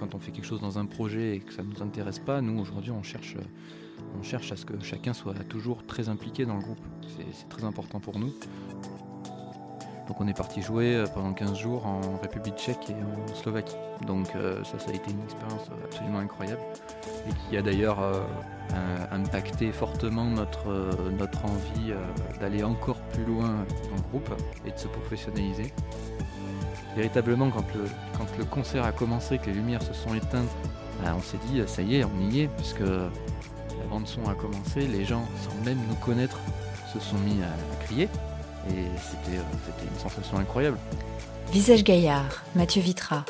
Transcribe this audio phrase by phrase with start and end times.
[0.00, 2.40] quand on fait quelque chose dans un projet et que ça ne nous intéresse pas,
[2.40, 3.36] nous aujourd'hui on cherche,
[4.18, 6.80] on cherche à ce que chacun soit toujours très impliqué dans le groupe.
[7.32, 8.32] C'est très important pour nous.
[10.08, 13.76] Donc on est parti jouer euh, pendant 15 jours en République tchèque et en Slovaquie.
[14.08, 16.62] Donc euh, ça, ça a été une expérience absolument incroyable
[17.28, 18.24] et qui a d'ailleurs euh,
[19.12, 21.92] impacté fortement notre, notre envie
[22.40, 24.30] d'aller encore plus loin dans le groupe
[24.66, 25.72] et de se professionnaliser.
[26.96, 27.84] Véritablement, quand le,
[28.16, 30.50] quand le concert a commencé, que les lumières se sont éteintes,
[31.02, 34.34] bah, on s'est dit, ça y est, on y est, puisque la bande son a
[34.34, 36.38] commencé, les gens, sans même nous connaître,
[36.92, 38.08] se sont mis à crier.
[38.68, 40.78] Et euh, c'était une sensation incroyable.
[41.52, 43.24] Visage Gaillard, Mathieu Vitra.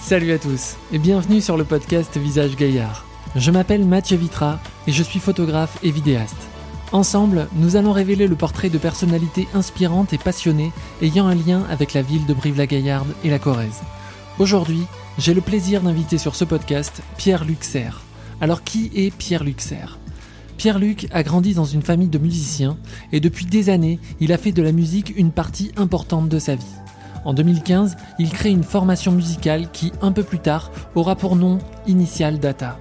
[0.00, 3.04] Salut à tous et bienvenue sur le podcast Visage Gaillard.
[3.34, 6.47] Je m'appelle Mathieu Vitra et je suis photographe et vidéaste.
[6.90, 11.92] Ensemble, nous allons révéler le portrait de personnalités inspirantes et passionnées ayant un lien avec
[11.92, 13.82] la ville de Brive-la-Gaillarde et la Corrèze.
[14.38, 14.84] Aujourd'hui,
[15.18, 17.90] j'ai le plaisir d'inviter sur ce podcast Pierre Luxer.
[18.40, 19.98] Alors qui est Pierre Luxer
[20.56, 22.78] Pierre-Luc a grandi dans une famille de musiciens
[23.12, 26.56] et depuis des années, il a fait de la musique une partie importante de sa
[26.56, 26.64] vie.
[27.24, 31.58] En 2015, il crée une formation musicale qui, un peu plus tard, aura pour nom
[31.86, 32.78] Initial Data.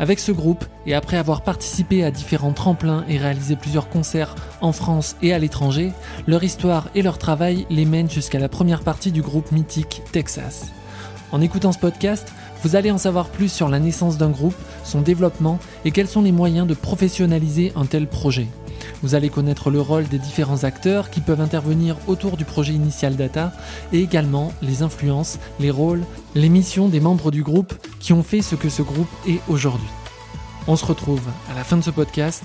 [0.00, 4.72] Avec ce groupe, et après avoir participé à différents tremplins et réalisé plusieurs concerts en
[4.72, 5.92] France et à l'étranger,
[6.26, 10.72] leur histoire et leur travail les mènent jusqu'à la première partie du groupe mythique Texas.
[11.32, 15.02] En écoutant ce podcast, vous allez en savoir plus sur la naissance d'un groupe, son
[15.02, 18.48] développement et quels sont les moyens de professionnaliser un tel projet.
[19.02, 23.16] Vous allez connaître le rôle des différents acteurs qui peuvent intervenir autour du projet Initial
[23.16, 23.52] Data
[23.92, 26.02] et également les influences, les rôles,
[26.34, 29.88] les missions des membres du groupe qui ont fait ce que ce groupe est aujourd'hui.
[30.66, 32.44] On se retrouve à la fin de ce podcast.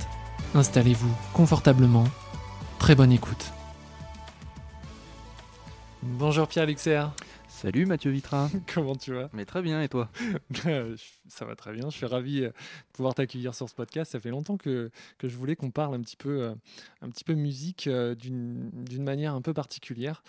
[0.53, 2.05] Installez-vous confortablement.
[2.79, 3.51] Très bonne écoute.
[6.01, 7.01] Bonjour Pierre Luxer.
[7.65, 8.47] Salut Mathieu Vitra.
[8.75, 9.27] Comment tu vas?
[9.33, 10.11] Mais très bien, et toi?
[11.27, 11.89] Ça va très bien.
[11.89, 12.53] Je suis ravi euh, de
[12.93, 14.11] pouvoir t'accueillir sur ce podcast.
[14.11, 16.53] Ça fait longtemps que, que je voulais qu'on parle un petit peu, euh,
[17.01, 20.21] un petit peu musique euh, d'une manière un peu particulière.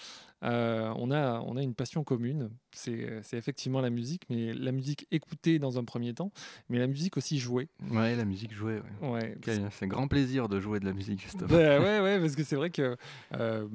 [0.42, 5.06] Euh, on, a, on a une passion commune, c'est effectivement la musique, mais la musique
[5.10, 6.30] écoutée dans un premier temps,
[6.68, 7.68] mais la musique aussi jouée.
[7.90, 8.80] Ouais, la musique jouée.
[9.00, 9.36] Ouais.
[9.42, 11.48] c'est un grand plaisir de jouer de la musique, justement.
[11.48, 12.96] Bah ouais, ouais, parce que c'est vrai que
[13.34, 13.66] euh,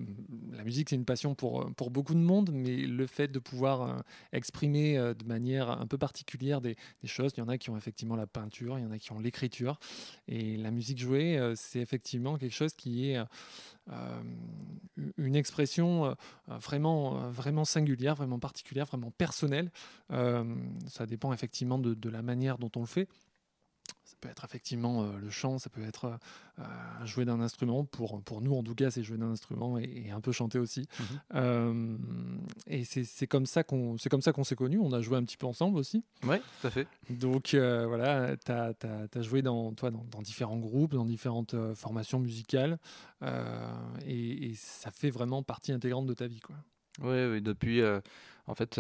[0.52, 3.82] la musique, c'est une passion pour, pour beaucoup de monde, mais le fait de pouvoir
[3.82, 4.00] euh,
[4.32, 7.78] exprimer de manière un peu particulière des, des, choses, il y en a qui ont
[7.78, 9.80] effectivement la peinture, il y en a qui ont l'écriture,
[10.28, 13.20] et la musique jouée, c'est effectivement quelque chose qui est
[15.18, 16.14] une expression euh,
[16.48, 19.72] vraiment, euh, vraiment singulière, vraiment particulière, vraiment personnelle.
[20.10, 23.08] ça dépend effectivement de, la manière dont on le fait.
[24.04, 26.20] Ça peut être effectivement le chant, ça peut être
[27.06, 27.86] jouer d'un instrument.
[27.86, 30.88] Pour, pour nous, en tout cas, c'est jouer d'un instrument et, un peu chanter aussi.
[31.34, 32.40] Mhm.
[32.68, 34.80] et c'est comme ça qu'on s'est connus.
[34.80, 36.04] On a joué un petit peu ensemble aussi.
[36.24, 36.88] Oui, tout à fait.
[37.10, 38.74] Donc voilà, tu as,
[39.14, 42.78] as, joué dans, toi, dans, dans, différents groupes, dans différentes formations musicales.
[44.06, 46.42] Et, ça fait vraiment partie intégrante de ta vie.
[46.42, 46.56] Quoi.
[47.02, 47.82] Oui, oui, depuis,
[48.46, 48.80] en fait,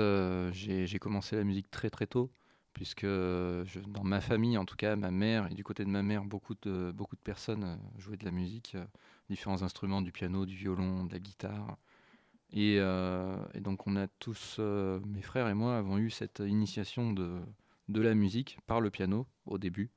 [0.51, 2.29] j'ai commencé la musique très très tôt
[2.73, 6.23] puisque dans ma famille, en tout cas, ma mère et du côté de ma mère,
[6.23, 8.85] beaucoup de, beaucoup de personnes euh, jouaient de la musique, euh,
[9.29, 11.77] différents instruments, du piano, du violon, de la guitare.
[12.53, 17.39] Et, euh, donc on a tous, mes frères et moi, avons eu cette initiation de,
[17.89, 19.91] de la musique par le piano au début.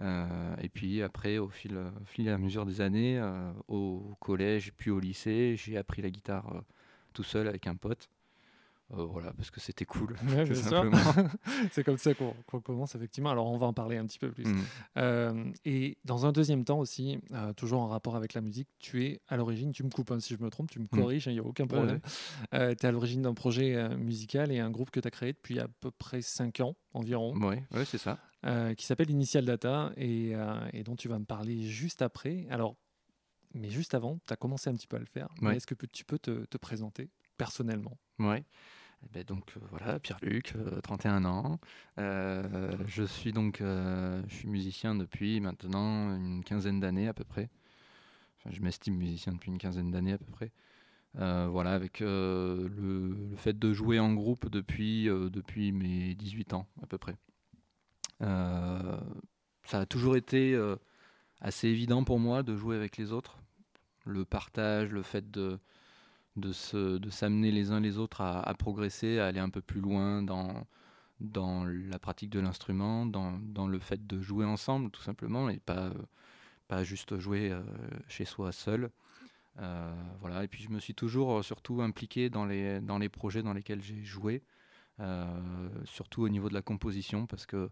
[0.00, 3.20] et puis après, au fil, fil et à mesure des années,
[3.68, 6.64] au collège puis au lycée, j'ai appris la guitare
[7.12, 8.10] tout seul avec un pote.
[8.92, 10.16] Euh, voilà, parce que c'était cool.
[11.72, 13.30] c'est comme ça qu'on commence, effectivement.
[13.30, 14.44] Alors, on va en parler un petit peu plus.
[14.44, 14.62] Mm.
[14.98, 19.04] Euh, et dans un deuxième temps aussi, euh, toujours en rapport avec la musique, tu
[19.04, 20.88] es à l'origine, tu me coupes hein, si je me trompe, tu me mm.
[21.00, 22.00] corriges, il n'y a aucun problème.
[22.52, 25.58] tu es à l'origine d'un projet musical et un groupe que tu as créé depuis
[25.58, 27.34] à peu près 5 ans environ.
[27.36, 28.18] Oui, ouais, c'est ça.
[28.76, 30.32] qui s'appelle Initial Data et,
[30.72, 32.46] et, dont tu vas me parler juste après.
[32.50, 32.76] Alors,
[33.54, 35.28] mais juste avant, tu as commencé un petit peu à le faire.
[35.50, 37.98] Est-ce que tu peux te, te présenter personnellement?
[38.18, 38.44] Ouais.
[39.04, 41.60] Eh ben, donc euh, voilà, Pierre-Luc, 31 euh, ans.
[41.98, 47.48] Euh, je suis donc je suis musicien depuis maintenant une quinzaine d'années à peu près.
[48.38, 50.50] Enfin, je m'estime musicien depuis une quinzaine d'années à peu près.
[51.14, 56.86] voilà, avec le, le, fait de jouer en groupe depuis, depuis mes 18 ans à
[56.86, 57.16] peu près.
[58.20, 60.58] ça a toujours été
[61.40, 63.38] assez évident pour moi de jouer avec les autres.
[64.04, 65.58] Le partage, le fait de,
[66.36, 69.80] de, se, de s'amener les uns les autres à, progresser, à aller un peu plus
[69.80, 70.66] loin dans,
[71.20, 75.58] dans la pratique de l'instrument, dans, dans, le fait de jouer ensemble tout simplement et
[75.58, 75.90] pas,
[76.68, 77.62] pas juste jouer euh,
[78.08, 78.90] chez soi seul.
[79.58, 80.44] Euh, voilà.
[80.44, 83.54] Et puis je me suis toujours euh, surtout impliqué dans les, dans les projets dans
[83.54, 84.42] lesquels j'ai joué.
[85.84, 87.70] surtout au niveau de la composition, parce que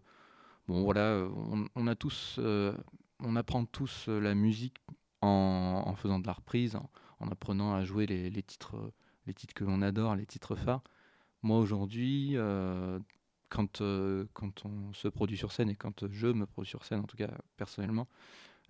[0.67, 1.27] bon voilà,
[1.75, 2.39] on, a tous,
[3.19, 4.77] on apprend tous la musique
[5.21, 6.77] en, faisant de la reprise,
[7.19, 8.91] apprenant à jouer les, titres,
[9.25, 10.83] les titres que l'on adore, les titres phares.
[11.41, 12.35] Moi aujourd'hui,
[13.49, 13.81] quand,
[14.33, 17.17] quand on se produit sur scène et quand je me produis sur scène, en tout
[17.17, 18.07] cas personnellement,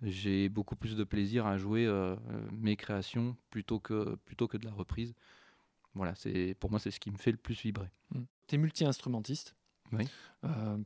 [0.02, 1.88] j'ai beaucoup plus de plaisir à jouer
[2.52, 5.14] mes créations plutôt que, plutôt que de la reprise.
[5.94, 7.90] Voilà, c'est pour moi c'est ce qui me fait le plus vibrer.
[8.10, 8.20] Mmh.
[8.46, 9.56] Tu es multi-instrumentiste
[9.92, 10.08] oui.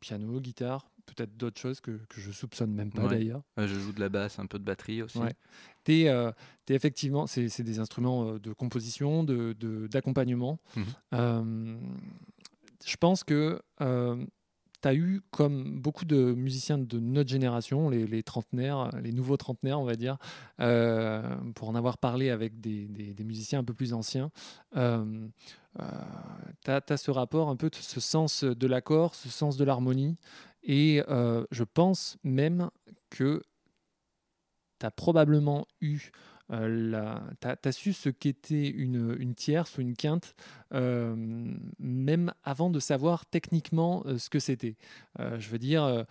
[0.01, 3.43] piano, guitare, peut-être d'autres choses que, que je soupçonne même pas d'ailleurs.
[3.57, 5.19] je joue de la basse, un peu de batterie aussi.
[5.19, 5.35] Ouais.
[5.87, 6.35] Es, es
[6.69, 10.59] effectivement, c'est des instruments de composition, d'accompagnement.
[10.77, 11.81] De, mmh
[12.87, 13.61] je pense que
[14.81, 19.81] tu as eu, comme beaucoup de musiciens de notre génération, les, trentenaires, les nouveaux trentenaires,
[19.81, 20.17] on va dire,
[20.61, 21.23] euh,
[21.55, 24.31] pour en avoir parlé avec des, musiciens un peu plus anciens,
[24.77, 25.29] euh,
[25.81, 25.85] euh,
[26.65, 30.17] tu as, ce rapport, un peu ce sens de l'accord, ce sens de l'harmonie.
[30.63, 32.71] Et je pense même
[33.11, 33.43] que
[34.79, 36.11] tu as probablement eu
[36.53, 40.35] euh, tu as, su ce qu'était une, une, tierce ou une quinte,
[40.75, 41.15] euh,
[41.79, 44.77] même avant de savoir techniquement euh, ce que c'était.
[45.19, 46.07] je veux dire,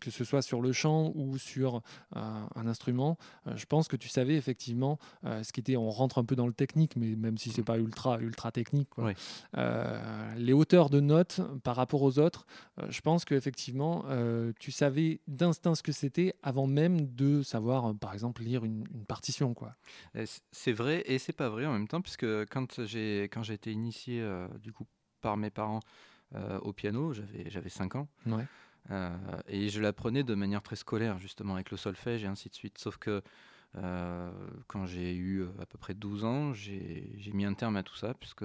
[0.00, 1.82] que ce soit sur le chant ou sur
[2.12, 3.18] un instrument,
[3.54, 5.76] je pense que tu savais effectivement ce qui était.
[5.76, 8.88] On rentre un peu dans le technique, mais même si c'est pas ultra ultra technique.
[10.36, 12.46] les hauteurs de notes par rapport aux autres,
[12.88, 14.04] je pense qu'effectivement,
[14.58, 19.04] tu savais d'instinct ce que c'était avant même de savoir, par exemple, lire une, une
[19.06, 19.54] partition.
[19.54, 19.74] Quoi.
[20.52, 23.72] C'est vrai et c'est pas vrai en même temps, puisque quand j'ai quand j'ai été
[23.72, 24.86] initié euh, du coup
[25.20, 25.80] par mes parents
[26.34, 28.08] euh, au piano, j'avais j'avais 5 ans.
[28.90, 29.16] Euh,
[29.48, 32.78] et je l'apprenais de manière très scolaire, justement, avec le solfège et ainsi de suite.
[32.78, 33.22] Sauf que
[34.68, 38.14] quand j'ai eu à peu près 12 ans, j'ai mis un terme à tout ça,
[38.14, 38.44] puisque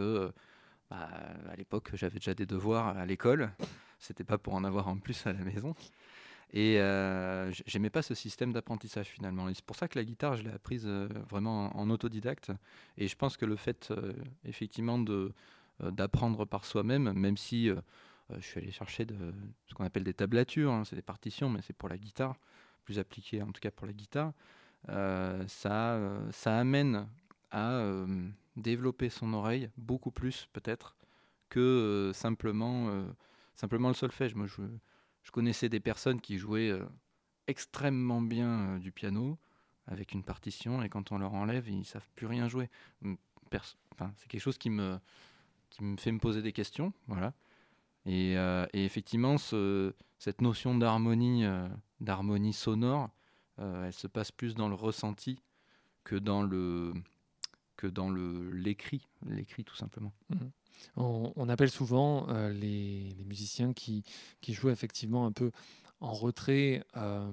[0.89, 1.07] bah,
[1.49, 3.53] à l'époque, j'avais déjà des devoirs à l'école.
[3.97, 5.73] C'était pas pour en avoir en plus à la maison.
[6.53, 9.47] Et euh, j'aimais pas ce système d'apprentissage finalement.
[9.53, 12.51] C'est pour ça que la guitare, je l'ai apprise euh, vraiment en, autodidacte.
[12.97, 14.11] Et je pense que le fait, euh,
[14.43, 14.99] effectivement,
[15.79, 17.69] d'apprendre par soi-même, même si
[18.37, 19.05] je suis allé chercher
[19.67, 22.35] ce qu'on appelle des tablatures, hein, c'est des partitions, mais c'est pour la guitare,
[22.83, 24.33] plus appliqué en tout cas pour la guitare,
[24.87, 25.99] ça,
[26.31, 27.07] ça amène
[27.51, 27.85] à
[28.55, 30.95] développer son oreille beaucoup plus peut-être
[31.49, 33.05] que simplement,
[33.61, 34.33] simplement le solfège.
[34.33, 36.83] Moi, je, connaissais des personnes qui jouaient euh,
[37.47, 39.37] extrêmement bien euh, du piano
[39.85, 42.69] avec une partition et quand on leur enlève, ils savent plus rien jouer.
[43.93, 44.99] Enfin, c'est quelque chose qui me,
[45.69, 47.33] qui me fait me poser des questions, voilà.
[48.05, 51.43] Et, euh, effectivement, ce, cette notion d'harmonie,
[51.99, 53.09] d'harmonie sonore,
[53.57, 55.41] elle se passe plus dans le ressenti
[56.03, 56.93] que dans le
[57.77, 60.13] que dans le l'écrit, l'écrit tout simplement.
[60.29, 60.35] Mmh
[60.95, 64.03] on, appelle souvent euh, les, musiciens qui,
[64.47, 65.51] jouent effectivement un peu
[65.99, 67.31] en retrait euh,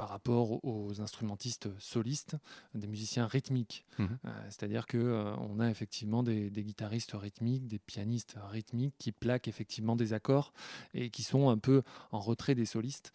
[0.00, 2.36] par rapport aux instrumentistes solistes,
[2.74, 3.84] des musiciens rythmiques.
[3.98, 9.48] Mmh euh, c'est-à-dire que on a effectivement des, guitaristes rythmiques, des pianistes rythmiques qui plaquent
[9.48, 10.52] effectivement des accords
[10.94, 11.82] et qui sont un peu
[12.12, 13.12] en retrait des solistes.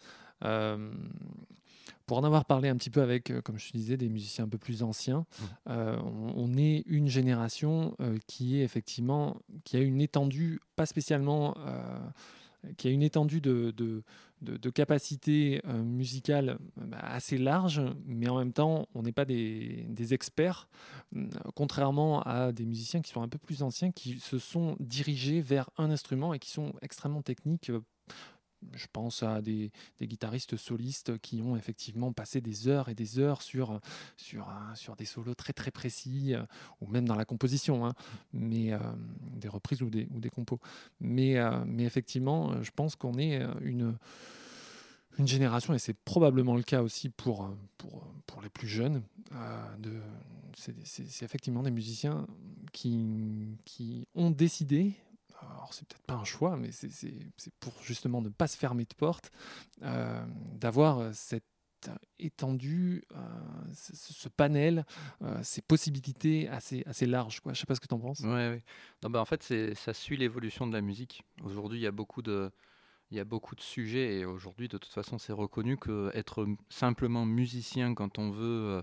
[2.06, 4.44] Pour en avoir parlé un petit peu avec, euh, comme je te disais, des musiciens
[4.44, 5.44] un peu plus anciens, mmh.
[5.70, 5.98] euh,
[6.36, 11.54] on, est une génération euh, qui est effectivement, qui a une étendue, pas spécialement,
[12.76, 14.02] qui a une étendue de, de,
[14.42, 20.14] de, capacité musicale bah, assez large, mais en même temps, on n'est pas des, des,
[20.14, 20.68] experts,
[21.54, 25.70] contrairement à des musiciens qui sont un peu plus anciens, qui se sont dirigés vers
[25.78, 27.72] un instrument et qui sont extrêmement techniques
[28.74, 29.70] je pense à des,
[30.00, 33.80] guitaristes solistes qui ont effectivement passé des heures et des heures sur,
[34.16, 36.42] sur, sur des solos très très précis, euh,
[36.80, 37.94] ou même dans la composition, hein,
[38.32, 38.78] mais, euh,
[39.36, 40.60] des reprises ou des, ou des compos.
[41.00, 43.96] Mais, euh, mais effectivement, je pense qu'on est une,
[45.18, 49.02] une génération, et c'est probablement le cas aussi pour, pour, pour les plus jeunes,
[49.78, 50.00] de,
[50.54, 52.26] c'est, effectivement des musiciens
[52.72, 54.94] qui, qui ont décidé
[55.50, 58.94] alors c'est peut-être pas un choix, mais c'est pour justement ne pas se fermer de
[58.94, 59.30] porte,
[59.82, 60.24] euh,
[60.54, 61.44] d'avoir euh, cette
[62.18, 63.18] étendue, euh,
[63.72, 64.84] ce, panel,
[65.42, 67.40] ces possibilités assez, assez larges.
[67.46, 68.20] Je sais pas ce que tu en penses.
[68.20, 68.60] Ouais.
[69.02, 71.22] bah, en fait, ça suit l'évolution de la musique.
[71.44, 72.50] Aujourd'hui, il y a beaucoup de...
[73.12, 77.24] Il y a beaucoup de sujets et aujourd'hui, de toute façon, c'est reconnu qu'être simplement
[77.24, 78.82] musicien quand on veut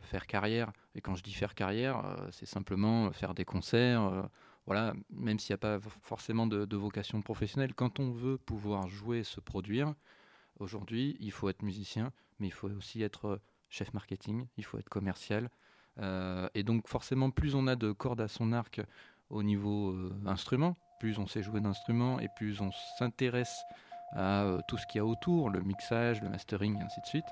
[0.00, 4.30] faire carrière, et quand je dis faire carrière, c'est simplement faire des concerts,
[4.68, 9.24] voilà, même s'il n'y a pas forcément de, vocation professionnelle, quand on veut pouvoir jouer,
[9.24, 9.94] se produire,
[10.58, 14.76] aujourd'hui, il faut être musicien, mais il faut aussi être euh, chef marketing, il faut
[14.76, 15.48] être commercial.
[16.00, 18.82] Euh, et donc forcément, plus on a de cordes à son arc
[19.30, 19.96] au niveau
[20.26, 20.76] instrument.
[21.00, 23.62] Plus on sait jouer d'instruments et plus on s'intéresse
[24.12, 27.26] à tout ce qu'il y a autour, le mixage, le mastering, et ainsi de suite.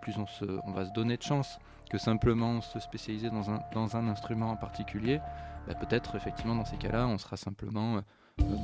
[0.00, 1.58] plus on, va se donner de chance
[1.90, 5.20] que simplement se spécialiser dans un instrument en particulier,
[5.66, 8.00] bah, peut-être effectivement dans ces cas-là, on sera simplement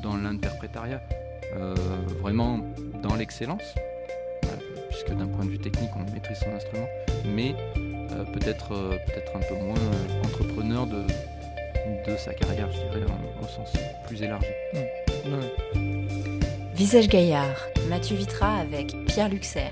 [0.03, 1.01] dans l'interprétariat,
[2.21, 2.59] vraiment
[3.03, 3.75] dans l'excellence,
[4.91, 6.89] puisque d'un point de vue technique, on maîtrise son instrument,
[7.25, 7.55] mais
[8.13, 11.03] euh, peut-être euh, peut-être un peu moins euh, entrepreneur de,
[12.11, 13.07] de sa carrière, je dirais,
[13.41, 13.73] au sens
[14.07, 14.47] plus élargi.
[14.75, 15.41] Mmh.
[16.75, 19.71] Visage gaillard, Mathieu Vitra avec Pierre Luxer.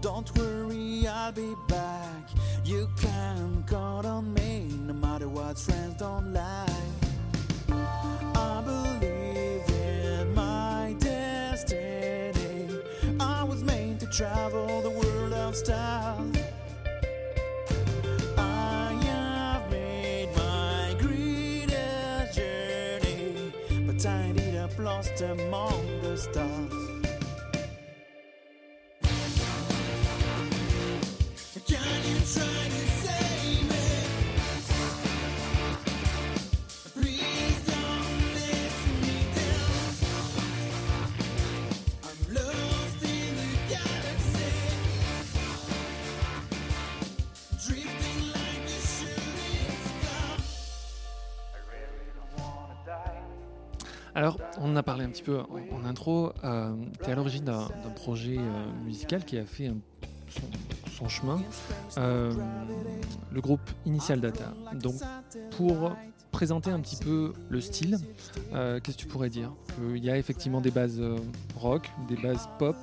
[0.00, 2.28] Don't worry, I'll be back.
[2.64, 6.70] You can count on me, no matter what friends don't like.
[7.68, 12.68] I believe in my destiny.
[13.18, 16.30] I was made to travel the world of style.
[18.36, 23.52] I have made my greatest journey,
[23.84, 26.67] but I ended up lost among the stars.
[54.18, 56.32] Alors, on en a parlé un petit peu en, intro.
[56.42, 59.70] Euh, tu es à l'origine d'un projet euh, musical qui a fait
[60.90, 61.40] son, chemin,
[61.98, 62.32] euh,
[63.30, 64.52] le groupe Initial Data.
[64.74, 64.96] Donc,
[65.52, 65.92] pour
[66.32, 67.96] présenter un petit peu le style,
[68.50, 69.52] qu'est-ce que tu pourrais dire?
[69.94, 71.00] Il y a effectivement des bases
[71.54, 72.76] rock, des bases pop,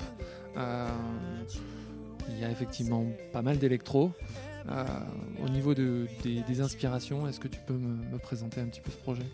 [0.55, 4.13] il y a effectivement pas mal d'électro.
[5.43, 9.25] au niveau des, inspirations, est-ce que tu peux me présenter un petit peu ce projet?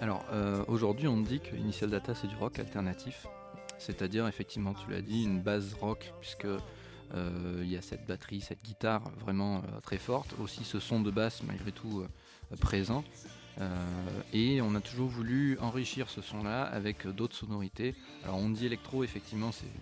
[0.00, 3.26] Alors euh, aujourd'hui on dit que Initial Data c'est du rock alternatif,
[3.78, 8.40] c'est-à-dire effectivement tu l'as dit une base rock puisque euh, il y a cette batterie,
[8.40, 12.04] cette guitare vraiment euh, très forte, aussi ce son de basse malgré tout
[12.60, 13.04] présent.
[14.34, 17.94] et on a toujours voulu enrichir ce son-là avec d'autres sonorités.
[18.22, 19.72] Alors on dit électro, effectivement, c'est,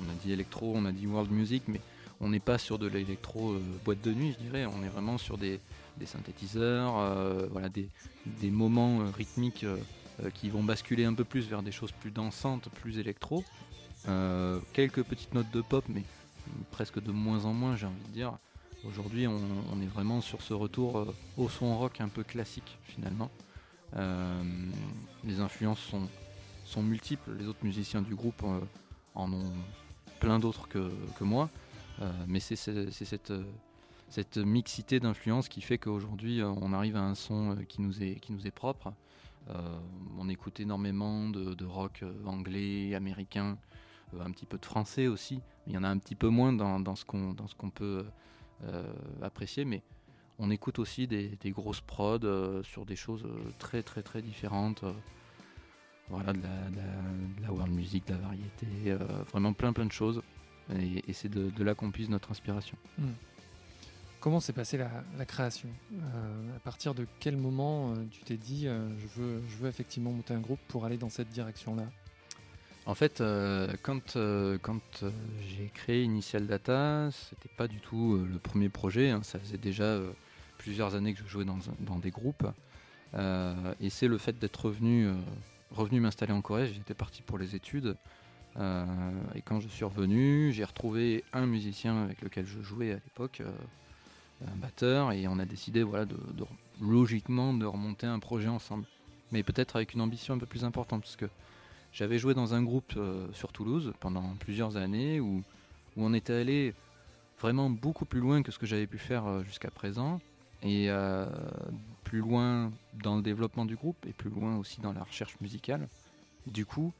[0.00, 1.80] on a dit électro, on a dit world music, mais
[2.24, 3.54] on n'est pas sur de l'électro
[3.84, 4.66] boîte de nuit, je dirais.
[4.66, 5.60] On est vraiment sur des,
[5.96, 11.48] des synthétiseurs, euh, voilà, des, moments euh, rythmiques euh, qui vont basculer un peu plus
[11.48, 13.44] vers des choses plus dansantes, plus électro.
[14.72, 16.02] quelques petites notes de pop, mais
[16.70, 18.32] presque de moins en moins, j'ai envie de dire.
[18.86, 23.30] Aujourd'hui, on, est vraiment sur ce retour au son rock un peu classique, finalement.
[25.24, 26.06] les influences sont,
[26.66, 27.32] sont multiples.
[27.38, 28.44] Les autres musiciens du groupe
[29.14, 29.52] en ont
[30.20, 31.48] plein d'autres que, moi.
[32.26, 33.32] Mais c'est cette,
[34.14, 38.02] cette mixité d'influences qui fait qu'aujourd'hui euh, on arrive à un son euh, qui nous
[38.02, 38.92] est, propre.
[39.50, 39.58] Euh,
[40.18, 43.58] on écoute énormément de, rock anglais, américain,
[44.18, 45.40] un petit peu de français aussi.
[45.66, 48.06] Il y en a un petit peu moins dans, ce qu'on peut
[49.20, 49.82] apprécier, mais
[50.38, 53.26] on écoute aussi des, grosses prods sur des choses
[53.58, 54.84] très très très différentes.
[56.08, 56.40] voilà, de
[57.42, 58.96] la, world music, de la variété,
[59.30, 60.22] vraiment plein plein de choses.
[60.72, 62.76] Et, c'est de, là qu'on puise notre inspiration.
[62.98, 63.12] Hmm.
[64.20, 68.66] Comment s'est passée la, création euh, À partir de quel moment euh, tu t'es dit
[68.66, 71.84] euh, je, veux, je veux effectivement monter un groupe pour aller dans cette direction-là?
[72.86, 73.22] En fait,
[73.82, 74.18] quand,
[74.62, 75.04] quand
[75.40, 79.08] j'ai créé Initial Data, c'était pas du tout le premier projet.
[79.08, 79.22] Hein.
[79.22, 79.98] ça faisait déjà
[80.58, 82.46] plusieurs années que je jouais dans, dans des groupes.
[83.14, 85.08] et c'est le fait d'être revenu,
[85.70, 86.66] revenu m'installer en Corée.
[86.66, 87.96] J'étais parti pour les études.
[88.56, 93.42] Et quand je suis revenu, j'ai retrouvé un musicien avec lequel je jouais à l'époque,
[94.46, 96.16] un batteur et on a décidé voilà, de,
[96.80, 98.84] logiquement de remonter un projet ensemble.
[99.32, 101.26] Mais peut-être avec une ambition un peu plus importante parce que
[101.92, 105.42] j'avais joué dans un groupe euh, sur Toulouse pendant plusieurs années où,
[105.96, 106.74] où on était allé
[107.40, 110.20] vraiment beaucoup plus loin que ce que j'avais pu faire euh, jusqu'à présent
[110.62, 111.26] et euh,
[112.04, 115.88] plus loin dans le développement du groupe et plus loin aussi dans la recherche musicale.
[116.46, 116.92] Du coup,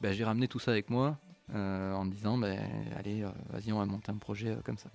[0.00, 1.18] bah, j'ai ramené tout ça avec moi
[1.52, 2.54] en me disant bah,
[2.96, 4.90] allez, vas-y, on va monter un projet comme ça.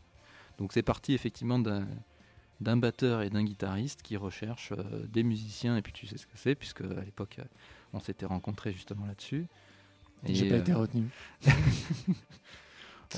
[0.61, 5.81] Donc c'est parti effectivement d'un batteur et d'un guitariste qui recherchent euh, des musiciens, et
[5.81, 7.45] puis tu sais ce que c'est, puisque à l'époque euh,
[7.93, 9.47] on s'était rencontrés justement là-dessus.
[10.23, 11.09] J'ai pas été euh, retenu.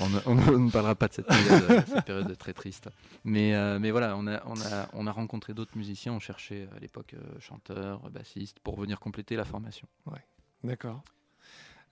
[0.00, 2.88] on, ne parlera pas de cette période, cette période très triste.
[3.24, 6.80] Mais, mais voilà, on a, on a, on a rencontré d'autres musiciens, on cherchait à
[6.80, 9.86] l'époque chanteurs, bassistes, pour venir compléter la formation.
[10.06, 10.24] Ouais,
[10.62, 11.04] d'accord.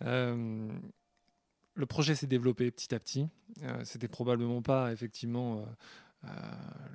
[0.05, 3.29] Le projet s'est développé petit à petit.
[3.85, 5.65] C'était probablement pas effectivement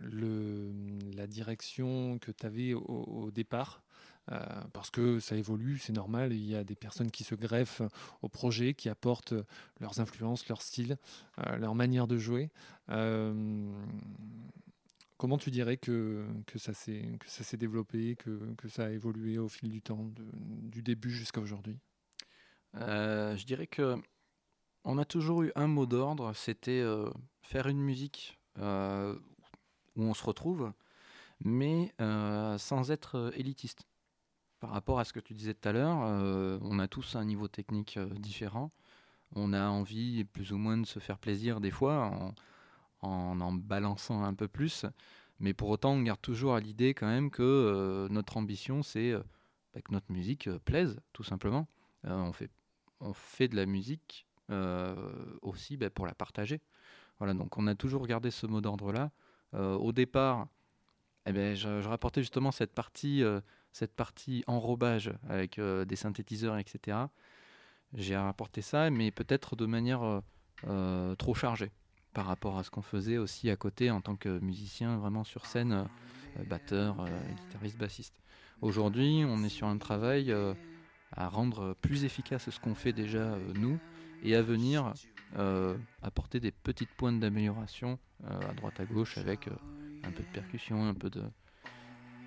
[0.03, 0.71] le,
[1.15, 3.83] la direction que tu avais au, départ.
[4.31, 4.39] Euh,
[4.73, 7.81] parce que ça évolue, c'est normal, il y a des personnes qui se greffent
[8.21, 9.33] au projet, qui apportent
[9.79, 10.97] leurs influences, leur style,
[11.39, 12.49] euh, leur manière de jouer.
[12.89, 13.71] Euh,
[15.17, 16.25] comment tu dirais que,
[16.57, 21.79] ça s'est développé, que, ça a évolué au fil du temps, du début jusqu'à aujourd'hui?
[22.79, 23.95] Je dirais que
[24.83, 26.83] on a toujours eu un mot d'ordre, c'était
[27.41, 29.15] faire une musique euh,
[29.95, 30.71] où on se retrouve,
[31.39, 33.87] mais euh, sans être euh, élitiste.
[34.59, 35.97] Par rapport à ce que tu disais tout à l'heure,
[36.63, 38.71] on a tous un niveau technique différent.
[39.35, 42.33] On a envie plus ou moins de se faire plaisir des fois en
[43.39, 44.87] en, balançant un peu plus.
[45.39, 49.13] Mais pour autant, on garde toujours à l'idée quand même que notre ambition, c'est
[49.75, 51.67] bah, que notre musique plaise, tout simplement.
[52.03, 52.49] on, fait,
[52.99, 54.27] on fait de la musique
[55.41, 56.61] aussi bah, pour la partager.
[57.19, 59.11] Voilà, donc on a toujours gardé ce mot d'ordre-là.
[59.53, 60.47] Euh, au départ,
[61.25, 66.57] eh ben, je, rapportais justement cette partie, euh, cette partie enrobage avec euh, des synthétiseurs,
[66.57, 66.97] etc.
[67.93, 70.21] J'ai rapporté ça, mais peut-être de manière
[71.17, 71.71] trop chargée
[72.13, 75.45] par rapport à ce qu'on faisait aussi à côté en tant que musicien vraiment sur
[75.45, 75.87] scène,
[76.47, 77.05] batteur,
[77.37, 78.21] guitariste, bassiste.
[78.61, 80.33] Aujourd'hui, on est sur un travail
[81.15, 83.79] à rendre plus efficace ce qu'on fait déjà nous
[84.23, 84.93] et à venir
[85.37, 89.51] euh, apporter des petites pointes d'amélioration euh, à droite à gauche avec euh,
[90.03, 91.21] un peu de percussion, un peu de,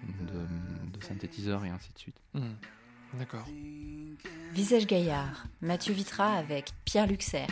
[0.05, 2.21] de, synthétiseur et ainsi de suite.
[2.35, 2.41] Mmh.
[3.15, 3.47] D'accord.
[4.53, 7.47] Visage Gaillard, Mathieu Vitra avec Pierre Luxer.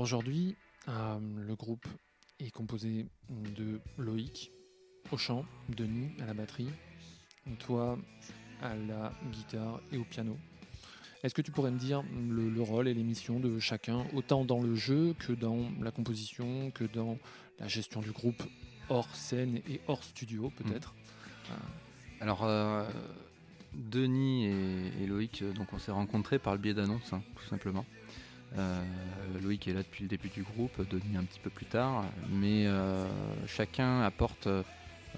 [0.00, 0.56] Aujourd'hui,
[0.88, 1.86] euh, le groupe
[2.38, 4.50] est composé de Loïc
[5.12, 6.70] au chant, Denis à la batterie,
[7.58, 7.98] toi
[8.62, 10.36] à la guitare et au piano.
[11.22, 14.62] Est-ce que tu pourrais me dire le, rôle et les missions de chacun, autant dans
[14.62, 17.18] le jeu que dans la composition, que dans
[17.58, 18.42] la gestion du groupe
[18.88, 21.52] hors scène et hors studio peut-être mmh.
[22.22, 22.88] Alors, euh,
[23.74, 27.84] Denis et, Loïc, donc on s'est rencontrés par le biais d'annonces, hein, tout simplement.
[28.58, 28.82] Euh,
[29.42, 32.66] Loïc est là depuis le début du groupe, Denis un petit peu plus tard, mais
[32.66, 33.06] euh,
[33.46, 34.48] chacun apporte,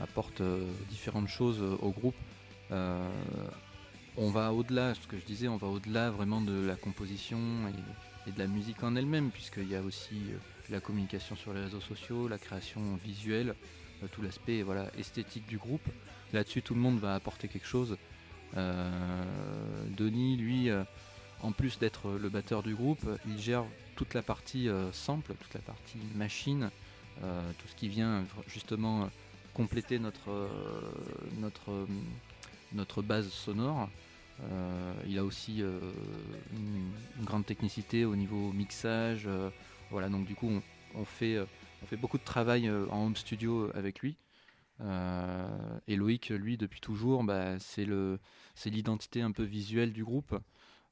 [0.00, 0.42] apporte
[0.90, 2.14] différentes choses au groupe.
[2.70, 7.38] on va au-delà, ce que je disais, on va au-delà vraiment de la composition
[8.26, 10.22] et, de la musique en elle-même, puisqu'il y a aussi
[10.70, 13.54] la communication sur les réseaux sociaux, la création visuelle,
[14.12, 15.86] tout l'aspect voilà, esthétique du groupe.
[16.32, 17.96] Là-dessus, tout le monde va apporter quelque chose.
[18.54, 20.70] Denis, lui,
[21.42, 23.64] en plus d'être le batteur du groupe, il gère
[23.96, 26.70] toute la partie euh, sample, toute la partie machine,
[27.22, 29.10] euh, tout ce qui vient justement
[29.52, 30.48] compléter notre, euh,
[31.38, 31.86] notre,
[32.72, 33.90] notre base sonore.
[35.06, 36.90] il a aussi une,
[37.24, 39.28] grande technicité au niveau mixage.
[39.90, 40.50] voilà, donc du coup,
[40.94, 41.38] on, fait,
[41.82, 44.16] on fait beaucoup de travail en home studio avec lui.
[45.86, 47.86] et Loïc, lui, depuis toujours, bah, c'est
[48.70, 50.34] l'identité un peu visuelle du groupe.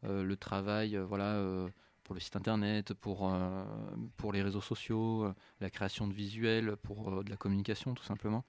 [0.04, 1.68] Euh, le travail, euh, voilà euh,
[2.04, 3.32] pour le site internet, pour,
[4.16, 8.44] pour les réseaux sociaux, la création de visuels, pour de la communication tout simplement.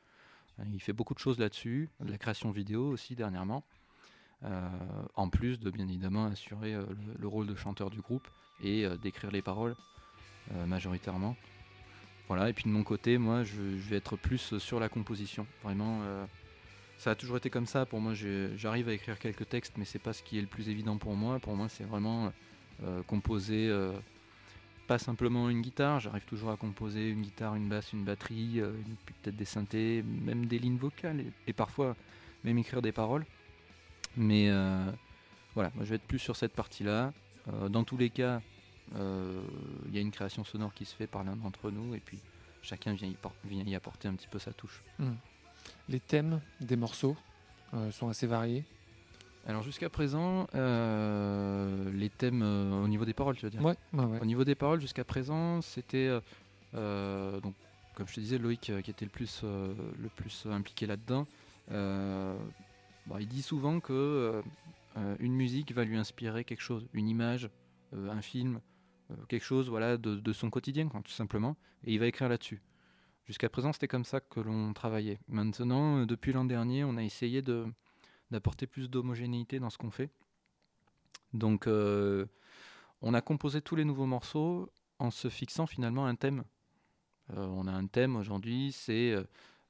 [0.73, 3.63] il fait beaucoup de choses là-dessus, de la création vidéo aussi dernièrement.
[5.13, 6.73] en plus de bien évidemment assurer
[7.19, 8.27] le, rôle de chanteur du groupe
[8.63, 9.75] et d'écrire les paroles
[10.65, 11.35] majoritairement.
[12.29, 15.45] Voilà, et puis de mon côté, moi je, je, vais être plus sur la composition.
[15.61, 16.01] Vraiment,
[17.01, 17.87] ça a toujours été comme ça.
[17.87, 20.69] Pour moi, j'arrive à écrire quelques textes, mais c'est pas ce qui est le plus
[20.69, 21.39] évident pour moi.
[21.39, 22.31] Pour moi, c'est vraiment
[22.83, 23.91] euh, composer euh,
[24.85, 25.99] pas simplement une guitare.
[25.99, 28.71] J'arrive toujours à composer une guitare, une basse, une batterie, euh,
[29.23, 31.95] peut-être des synthés, même des lignes vocales et, parfois
[32.43, 33.25] même écrire des paroles.
[34.15, 34.49] Mais
[35.55, 37.13] voilà, moi je vais être plus sur cette partie-là.
[37.69, 38.41] dans tous les cas,
[38.93, 42.19] Il y a une création sonore qui se fait par l'un d'entre nous et puis
[42.61, 44.83] chacun vient y, por- vient y apporter un petit peu sa touche.
[45.89, 47.17] Les thèmes des morceaux
[47.73, 48.63] euh, sont assez variés.
[49.47, 53.63] Alors jusqu'à présent, euh, les thèmes euh, au niveau des paroles, tu veux dire?
[53.63, 54.19] Ouais, ouais.
[54.21, 56.19] Au niveau des paroles, jusqu'à présent, c'était
[56.75, 57.55] euh, donc
[57.95, 61.25] comme je te disais, Loïc qui était le plus le plus impliqué là-dedans.
[61.69, 64.41] Bon, il dit souvent que
[65.19, 67.49] une musique va lui inspirer quelque chose, une image,
[67.93, 68.59] un film,
[69.27, 72.61] quelque chose voilà de, de son quotidien, quoi, tout simplement, et il va écrire là-dessus.
[73.25, 75.19] Jusqu'à présent, c'était comme ça que l'on travaillait.
[75.27, 77.41] Maintenant, euh, depuis l'an dernier, on a essayé
[78.31, 80.09] d'apporter plus d'homogénéité dans ce qu'on fait.
[81.33, 82.25] Donc, euh,
[83.01, 86.43] on a composé tous les nouveaux morceaux en se fixant finalement un thème.
[87.31, 89.15] Euh, on a un thème aujourd'hui, c'est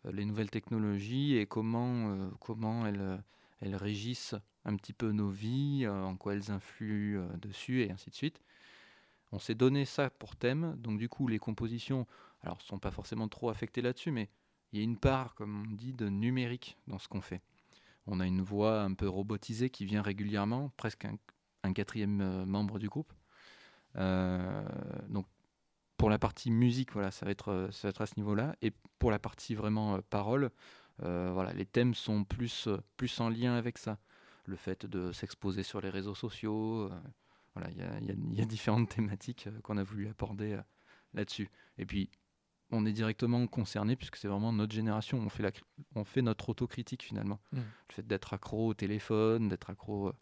[0.06, 3.24] les nouvelles technologies et comment, comment elles,
[3.60, 4.36] elles régissent
[4.66, 8.42] un petit peu nos vies, en quoi elles influent dessus et ainsi de suite.
[9.32, 12.08] On s'est donné ça pour thème, donc du coup les compositions,
[12.44, 14.30] alors sont pas forcément trop affectées là-dessus, mais
[14.72, 17.42] il y a une part, comme on dit, de numérique dans ce qu'on fait.
[18.08, 21.06] On a une voix un peu robotisée qui vient régulièrement, presque
[21.64, 23.14] un, quatrième euh, membre du groupe.
[23.98, 24.64] Euh,
[25.10, 25.28] donc
[25.98, 28.56] pour la partie musique, voilà, ça va être, euh, ça va être à ce niveau-là.
[28.62, 30.52] Et pour la partie vraiment parole,
[31.00, 33.98] voilà, les thèmes sont plus, plus en lien avec ça.
[34.46, 36.92] Le fait de s'exposer sur les réseaux sociaux,
[37.56, 40.60] voilà, il y a, y a- différentes thématiques qu'on a voulu aborder
[41.16, 41.50] là-dessus.
[41.80, 42.12] Et puis,
[42.72, 45.20] on est directement concerné puisque c'est vraiment notre génération.
[45.20, 45.52] On fait, la,
[45.96, 47.40] on fait notre autocritique finalement.
[47.52, 47.58] Mm.
[47.58, 50.14] Le fait d'être accro au téléphone, d'être accro euh,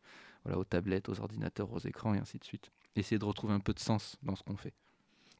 [0.43, 2.71] voilà, aux tablettes, aux ordinateurs, aux écrans et ainsi de suite.
[2.95, 4.73] Essayer de retrouver un peu de sens dans ce qu'on fait.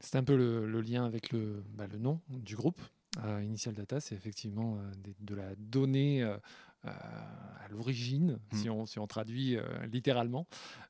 [0.00, 2.80] C'est un peu le, le lien avec le, bah, le nom du groupe.
[3.24, 6.36] Euh, Initial Data, c'est effectivement euh, des- de la donnée euh,
[6.84, 8.72] à l'origine, si, Mm.
[8.72, 10.46] on, si on traduit euh, littéralement.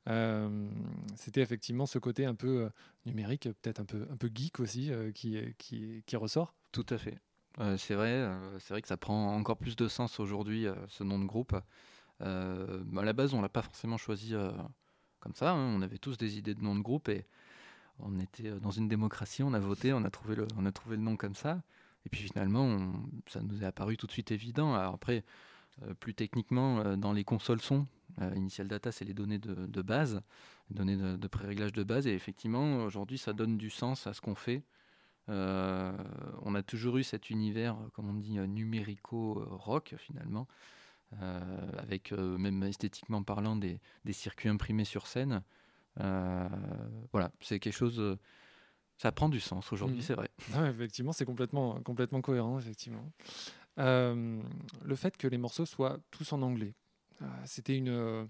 [0.09, 0.69] Euh,
[1.17, 2.71] C'était effectivement ce côté un peu euh,
[3.07, 6.55] numérique, peut-être un peu, un peu geek aussi, euh, qui, qui, qui ressort.
[6.73, 7.19] Tout à fait.
[7.59, 10.75] Euh, c'est vrai, euh, c'est vrai que ça prend encore plus de sens aujourd'hui, euh,
[10.89, 11.55] ce nom de groupe.
[12.23, 14.51] Euh, à la base, on l'a pas forcément choisi euh,
[15.21, 15.53] comme ça.
[15.53, 15.75] hein.
[15.77, 17.27] On avait tous des idées de nom de groupe et
[17.99, 19.43] on était euh, dans une démocratie.
[19.43, 21.63] On a voté, on a trouvé le, on a trouvé le nom comme ça.
[22.07, 22.93] Et puis finalement, on-
[23.27, 24.75] ça nous est apparu tout de suite évident.
[24.75, 25.23] Alors après, euh,
[26.01, 27.87] plus techniquement, euh, dans les consoles son,
[28.21, 30.21] euh, Initial Data, c'est les données de, de base,
[30.69, 32.07] les données de, de pré-réglage de base.
[32.07, 34.63] Et effectivement, aujourd'hui, ça donne du sens à ce qu'on fait.
[35.29, 35.93] Euh,
[36.43, 40.49] on a toujours eu cet univers, euh, comme on dit, euh, numérico-rock finalement,
[41.23, 41.41] euh,
[41.79, 45.43] avec euh, même esthétiquement parlant des, des circuits imprimés sur scène.
[46.01, 46.49] Euh,
[47.13, 47.99] voilà, c'est quelque chose.
[48.01, 48.17] euh,
[48.97, 50.03] ça prend du sens aujourd'hui, Mhm.
[50.03, 50.31] c'est vrai.
[50.53, 53.11] Ah, effectivement, c'est complètement, complètement cohérent, effectivement.
[53.79, 54.43] Euh,
[54.85, 56.75] le fait que les morceaux soient tous en anglais,
[57.23, 57.89] euh, c'était une.
[57.89, 58.25] euh,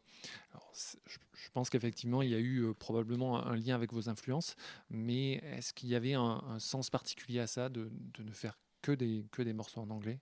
[0.53, 4.57] alors, je, pense qu'effectivement, il y a eu euh, probablement un, lien avec vos influences,
[4.91, 8.59] mais est-ce qu'il y avait un, un sens particulier à ça de, de ne faire
[8.83, 10.21] que des, que des morceaux en anglais?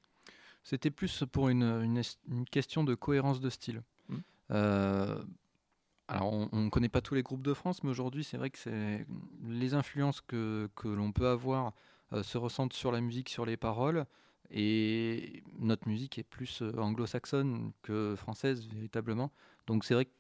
[0.63, 3.83] C'était plus pour une, une es- une question de cohérence de style.
[4.51, 5.23] Euh,
[6.09, 8.59] alors, on ne connaît pas tous les groupes de France, mais aujourd'hui, c'est vrai que
[8.59, 9.07] c'est
[9.47, 11.75] les influences que, que l'on peut avoir
[12.15, 14.07] euh, se ressentent sur la musique, sur les paroles.
[14.51, 19.31] Et notre musique est plus euh, anglo-saxonne que française, véritablement.
[19.67, 20.15] Donc, c'est vrai que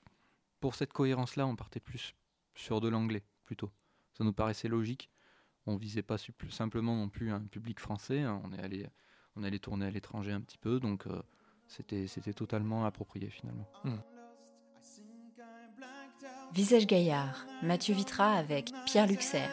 [0.61, 2.15] pour cette cohérence-là, on partait plus
[2.55, 3.71] sur de l'anglais, plutôt.
[4.13, 5.09] Ça nous paraissait logique.
[5.67, 6.17] On visait pas
[6.51, 8.21] simplement non plus un public français.
[8.23, 8.41] hein.
[8.45, 8.87] On est allé
[9.39, 11.23] on allait tourner à l'étranger un petit peu, donc euh,
[11.67, 13.69] c'était c'était totalement approprié finalement.
[16.53, 19.47] Visage Gaillard, Mathieu Vitra avec Pierre Luxer.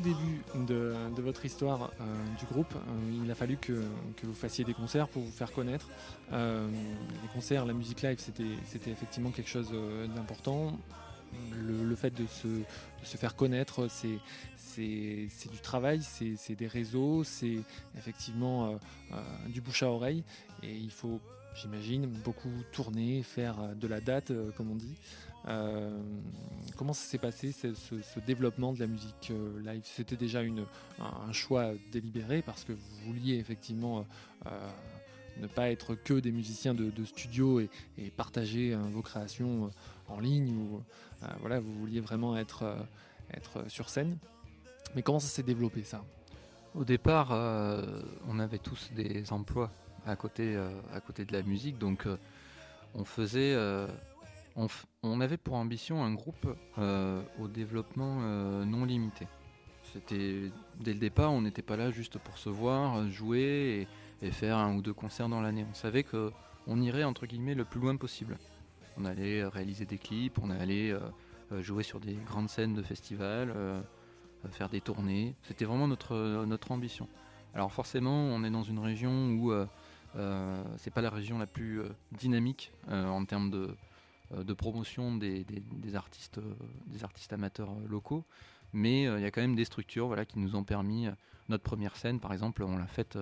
[0.00, 1.90] Début de, votre histoire
[2.38, 2.74] du groupe,
[3.22, 3.84] il a fallu que,
[4.22, 5.88] vous fassiez des concerts pour vous faire connaître.
[6.32, 9.72] les concerts, la musique live, c'était effectivement quelque chose
[10.14, 10.78] d'important.
[11.52, 14.18] Le, fait de se, faire connaître, c'est
[14.86, 17.58] du travail, c'est des réseaux, c'est
[17.96, 18.78] effectivement
[19.48, 20.24] du bouche à oreille.
[20.62, 21.20] Et il faut
[21.60, 24.94] j'imagine, beaucoup tourner, faire euh, de la date, euh, comme on dit.
[25.48, 25.98] Euh,
[26.76, 29.32] comment ça s'est passé, ce, développement de la musique
[29.64, 29.82] live?
[29.84, 30.64] C'était déjà une,
[31.00, 34.04] un, choix délibéré parce que vous vouliez effectivement
[35.40, 37.70] ne pas être que des musiciens de, studio et,
[38.16, 39.70] partager vos créations
[40.08, 40.54] en ligne.
[40.54, 40.82] Ou,
[41.40, 42.76] voilà, vous vouliez vraiment être,
[43.32, 44.18] être sur scène.
[44.94, 46.04] Mais comment ça s'est développé ça?
[46.74, 47.30] Au départ,
[48.28, 49.70] on avait tous des emplois
[50.08, 51.78] à côté, euh, à côté de la musique.
[51.78, 52.16] Donc euh,
[52.94, 53.54] on faisait,
[54.58, 54.66] euh,
[55.02, 58.16] on, avait pour ambition un groupe au développement
[58.64, 59.26] non limité.
[59.92, 63.88] C'était dès le départ, on n'était pas là juste pour se voir, jouer
[64.22, 65.64] et, faire un ou deux concerts dans l'année.
[65.70, 66.30] On savait que
[66.66, 68.36] on irait entre guillemets le plus loin possible.
[68.98, 70.92] On allait réaliser des clips, on allait
[71.60, 73.54] jouer sur des grandes scènes de festivals,
[74.50, 75.34] faire des tournées.
[75.42, 77.08] C'était vraiment notre, ambition.
[77.54, 79.52] Alors forcément, on est dans une région où
[80.16, 83.68] euh, c'est pas la région la plus euh, dynamique euh, en termes de,
[84.56, 85.44] promotion des,
[85.94, 86.40] artistes,
[86.86, 88.24] des artistes amateurs locaux,
[88.72, 91.08] mais il y a quand même des structures voilà, qui nous ont permis.
[91.48, 93.18] notre première scène, par exemple, on l'a faite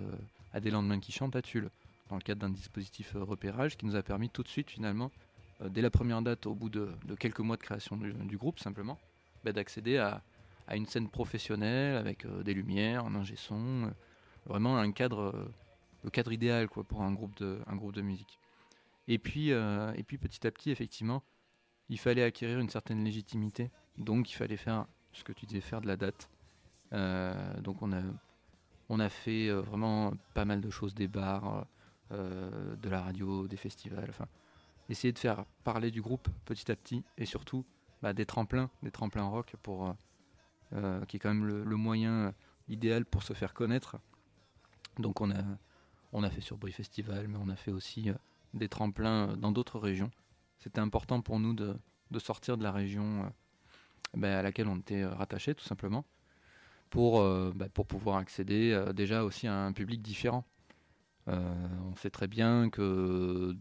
[0.53, 1.71] à des lendemains qui chantent à Tulle,
[2.09, 5.11] dans le cadre d'un dispositif repérage qui nous a permis tout de suite, finalement,
[5.65, 8.99] dès la première date, au bout de, quelques mois de création du, groupe, simplement,
[9.45, 10.23] bah, d'accéder à,
[10.75, 13.93] une scène professionnelle avec des lumières, un ingé son,
[14.47, 15.49] vraiment un cadre
[16.07, 18.39] le cadre idéal quoi, pour un groupe de, un groupe de musique.
[19.09, 21.23] Et puis, euh, et puis petit à petit, effectivement,
[21.89, 23.71] il fallait acquérir une certaine légitimité.
[23.99, 26.29] Donc il fallait faire ce que tu disais, faire de la date.
[26.93, 28.03] Euh, donc on a,
[28.89, 31.67] on a fait euh, vraiment pas mal de choses, des bars,
[32.13, 34.29] de la radio, des festivals, enfin
[34.89, 37.65] essayer de faire parler du groupe petit à petit et surtout
[38.01, 39.93] bah, des tremplins, des tremplins rock pour
[41.09, 42.33] qui est quand même le, moyen
[42.69, 43.97] idéal pour se faire connaître.
[45.01, 45.43] Donc on a
[46.13, 48.13] on a fait sur Brie Festival, mais on a fait aussi
[48.57, 50.11] des tremplins euh, dans d'autres régions.
[50.59, 51.79] C'était important pour nous de,
[52.19, 53.29] sortir de la région euh,
[54.15, 56.05] ben, à laquelle on était rattaché, tout simplement,
[56.91, 60.45] pour, ben, pour pouvoir accéder déjà aussi à un public différent.
[61.27, 63.55] on sait très bien que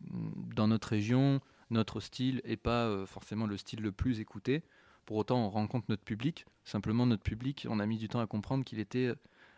[0.00, 4.62] mm, dans notre région, notre style n'est pas forcément le style le plus écouté.
[5.04, 6.46] Pour autant, on rencontre notre public.
[6.64, 9.12] Simplement, notre public, on a mis du temps à comprendre qu'il était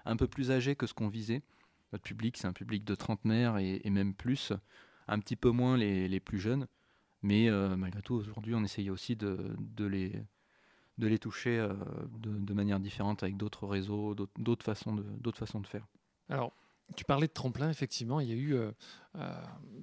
[0.05, 1.42] un peu plus âgé que ce qu'on visait.
[1.92, 4.53] Notre public, c'est un public de trentenaires et, et, même plus,
[5.09, 6.66] un petit peu moins les, plus jeunes.
[7.22, 10.22] Mais euh, malgré tout, aujourd'hui, on essaye aussi de, les,
[10.98, 11.74] de les toucher euh,
[12.18, 15.87] de, manière différente avec d'autres réseaux, d'autres façons, façons de faire.
[16.29, 16.53] Alors,
[16.96, 18.72] tu parlais de tremplin, effectivement, il y a eu euh,
[19.16, 19.35] euh,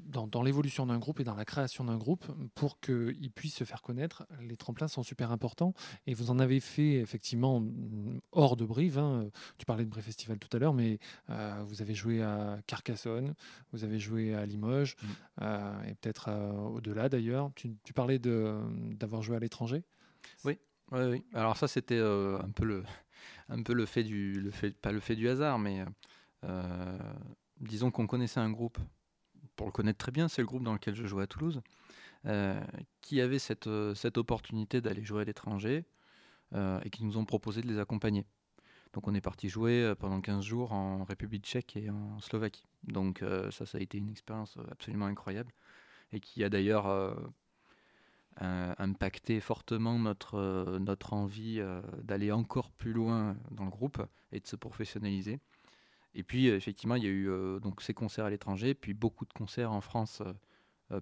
[0.06, 3.82] dans, l'évolution d'un groupe et dans la création d'un groupe, pour qu'il puisse se faire
[3.82, 5.74] connaître, les tremplins sont super importants.
[6.06, 7.64] Et vous en avez fait effectivement
[8.32, 8.98] hors de Brive.
[8.98, 9.30] Hein.
[9.58, 13.34] Tu parlais de Brive Festival tout à l'heure, mais euh, vous avez joué à Carcassonne,
[13.72, 15.48] vous avez joué à Limoges, mm.
[15.88, 16.30] et peut-être
[16.74, 17.52] au-delà d'ailleurs.
[17.56, 19.84] Tu, parlais d'avoir joué à l'étranger?
[20.46, 20.58] Oui.
[20.94, 22.84] Oui, Alors ça, c'était un peu le,
[23.50, 25.84] un peu le fait du, le fait, pas le fait du hasard, mais
[27.60, 28.78] disons qu'on connaissait un groupe,
[29.56, 31.62] pour le connaître très bien, c'est le groupe dans lequel je jouais à Toulouse,
[32.26, 32.60] euh,
[33.02, 35.86] qui avait cette, euh, cette opportunité d'aller jouer à l'étranger
[36.86, 38.26] et qui nous ont proposé de les accompagner.
[38.94, 42.64] Donc on est parti jouer pendant 15 jours en République tchèque et en Slovaquie.
[42.84, 43.22] Donc
[43.52, 45.52] ça, ça a été une expérience absolument incroyable
[46.14, 46.88] et qui a d'ailleurs
[48.38, 51.62] impacté fortement notre envie
[52.02, 55.42] d'aller encore plus loin dans le groupe et de se professionnaliser.
[56.14, 58.94] Et puis, euh, effectivement, il y a eu euh, donc ces concerts à l'étranger, puis
[58.94, 60.24] beaucoup de concerts en France,
[60.92, 61.02] euh,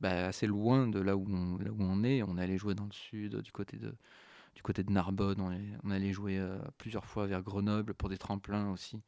[0.00, 2.22] bah, assez loin de là où, on, où on est.
[2.22, 3.94] On allait jouer dans le sud, du côté de,
[4.54, 5.40] du côté de Narbonne.
[5.84, 6.40] On allait, jouer
[6.78, 9.00] plusieurs fois vers Grenoble pour des tremplins aussi.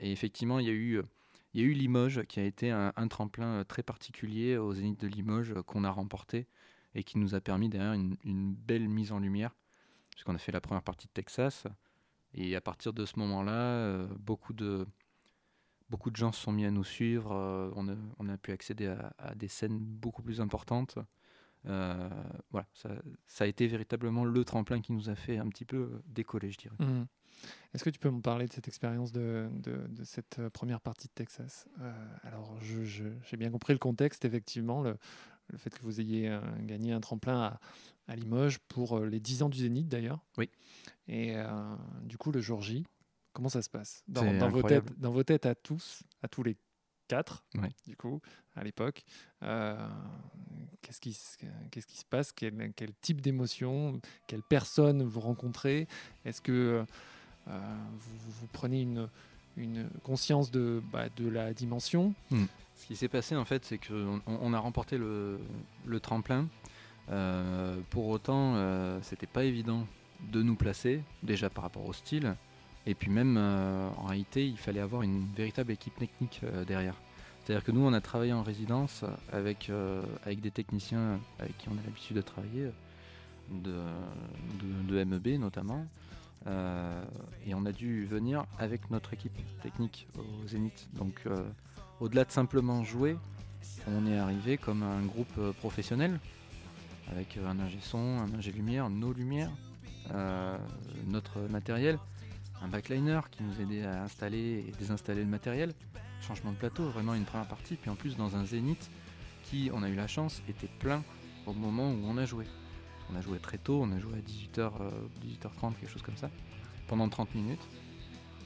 [0.00, 1.02] et effectivement, il y a eu.
[1.54, 5.06] Il y a eu Limoges qui a été un, tremplin très particulier aux Zénith de
[5.06, 6.46] Limoges qu'on a remporté
[6.94, 9.54] et qui nous a permis derrière une belle mise en lumière,
[10.10, 11.66] puisqu'on a fait la première partie de Texas,
[12.34, 14.86] et à partir de ce moment-là, euh, beaucoup, de,
[15.88, 17.32] beaucoup de gens se sont mis à nous suivre.
[17.32, 20.98] Euh, on, a, pu accéder à, des scènes beaucoup plus importantes.
[21.66, 22.08] Euh,
[22.50, 26.52] voilà, ça, a été véritablement le tremplin qui nous a fait un petit peu décoller,
[26.52, 26.76] je dirais.
[26.78, 27.06] Mmh.
[27.74, 31.12] Est-ce que tu peux me parler de cette expérience de, de, cette première partie de
[31.12, 31.66] Texas?
[32.22, 34.96] Alors, j'ai bien compris le contexte, effectivement, le,
[35.48, 37.60] le fait que vous ayez gagné un tremplin à,
[38.08, 40.20] à Limoges pour les 10 ans du Zénith d'ailleurs.
[40.38, 40.48] Oui.
[41.08, 41.34] Et
[42.04, 42.84] du coup, le jour J,
[43.32, 44.02] comment ça se passe?
[44.08, 46.56] Dans, vos têtes, dans vos têtes à tous, à tous les
[47.08, 47.70] quatre, Ouais.
[47.86, 48.20] du coup,
[48.56, 49.04] à l'époque.
[49.42, 49.76] euh,
[50.82, 51.36] qu'est-ce qui, se-
[51.70, 52.32] qu'est-ce qui se passe?
[52.32, 54.00] Quel, quel type d'émotion?
[54.26, 55.86] Quelle personne vous rencontrez?
[56.24, 56.84] Est-ce que
[57.48, 59.08] euh, vous, prenez une,
[59.56, 62.14] une conscience de, bah, de la dimension?
[62.74, 65.38] Ce qui s'est passé en fait, c'est qu'on on- on a remporté le,
[65.86, 66.48] le tremplin.
[67.10, 69.86] Euh, pour autant, euh, c'était pas évident
[70.32, 72.34] de nous placer, déjà par rapport au style.
[72.86, 76.94] Et puis même, euh, en réalité, il fallait avoir une véritable équipe technique derrière.
[77.44, 79.70] C'est-à-dire que nous, on a travaillé en résidence avec,
[80.24, 82.70] avec des techniciens avec qui on a l'habitude de travailler,
[83.50, 83.74] de,
[84.88, 85.86] de, de MEB notamment.
[86.46, 90.88] Et on a dû venir avec notre équipe technique au Zénith.
[90.94, 91.22] Donc,
[92.00, 93.16] au-delà de simplement jouer,
[93.86, 96.18] on est arrivé comme un groupe professionnel
[97.10, 99.50] avec euh, un ingé son, un ingé lumière, nos lumières,
[100.12, 100.58] euh,
[101.06, 101.98] notre matériel,
[102.62, 105.72] un backliner qui nous aidait à installer et désinstaller le matériel,
[106.20, 108.90] changement de plateau, vraiment une première partie, puis en plus dans un zénith
[109.44, 111.02] qui, on a eu la chance, était plein
[111.46, 112.46] au moment où on a joué.
[113.12, 114.72] On a joué très tôt, on a joué à 18h,
[115.24, 116.30] 18h30, quelque chose comme ça,
[116.88, 117.60] pendant 30 minutes.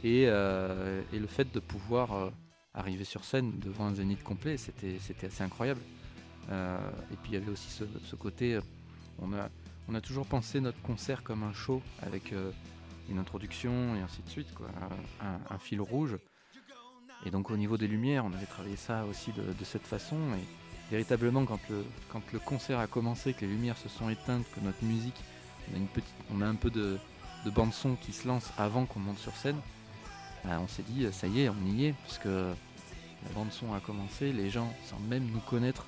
[0.02, 2.30] Et, euh, et le fait de pouvoir euh,
[2.74, 5.80] arriver sur scène devant un zénith complet, c'était assez incroyable.
[6.50, 6.78] Euh,
[7.12, 8.60] et puis il y avait aussi ce, côté, euh,
[9.20, 9.48] on a,
[9.88, 12.50] on a toujours pensé notre concert comme un show avec euh,
[13.08, 14.68] une introduction et ainsi de suite, quoi,
[15.20, 16.16] un, fil rouge.
[17.26, 20.16] Et donc au niveau des lumières, on avait travaillé ça aussi de, cette façon.
[20.34, 24.46] Et véritablement, quand le, quand le concert a commencé, que les lumières se sont éteintes,
[24.54, 25.20] que notre musique,
[25.70, 26.98] on a, une petite, on a un peu de,
[27.44, 29.60] de bande son qui se lance avant qu'on monte sur scène,
[30.44, 33.80] bah, on s'est dit, ça y est, on y est, puisque la bande son a
[33.80, 35.86] commencé, les gens, sans même nous connaître,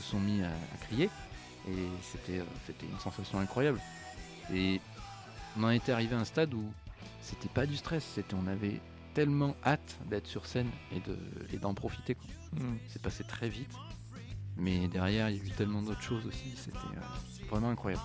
[0.00, 1.10] se sont mis à, à crier.
[1.68, 3.80] Et c'était euh, c'était une sensation incroyable.
[4.52, 4.80] Et
[5.56, 6.64] on en était arrivé à un stade où
[7.22, 8.80] c'était pas du stress, c'était on avait
[9.14, 11.18] tellement hâte d'être sur scène et de
[11.52, 12.14] et d'en profiter.
[12.14, 12.26] quoi.
[12.88, 13.74] C'est passé très vite,
[14.56, 18.02] mais derrière il y a eu tellement d'autres choses aussi, c'était euh, vraiment incroyable.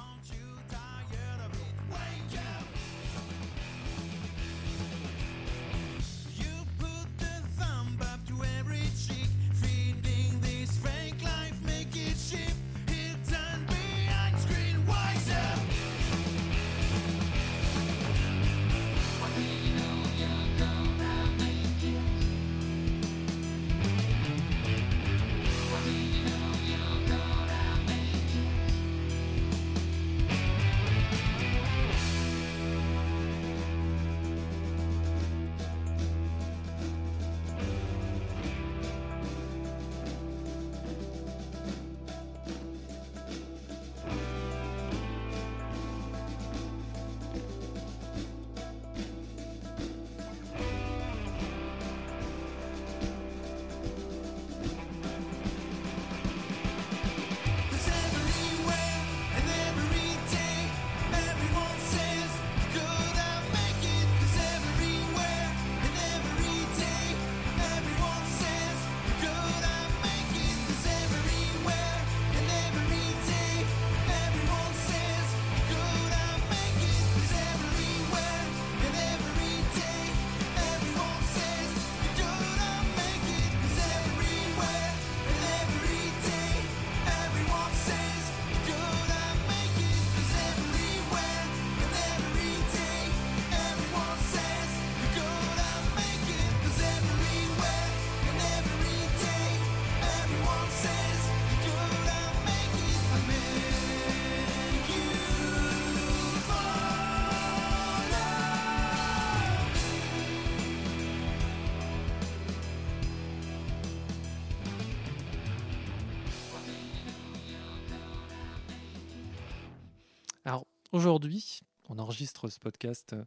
[120.91, 123.23] Aujourd'hui, on enregistre ce podcast, euh,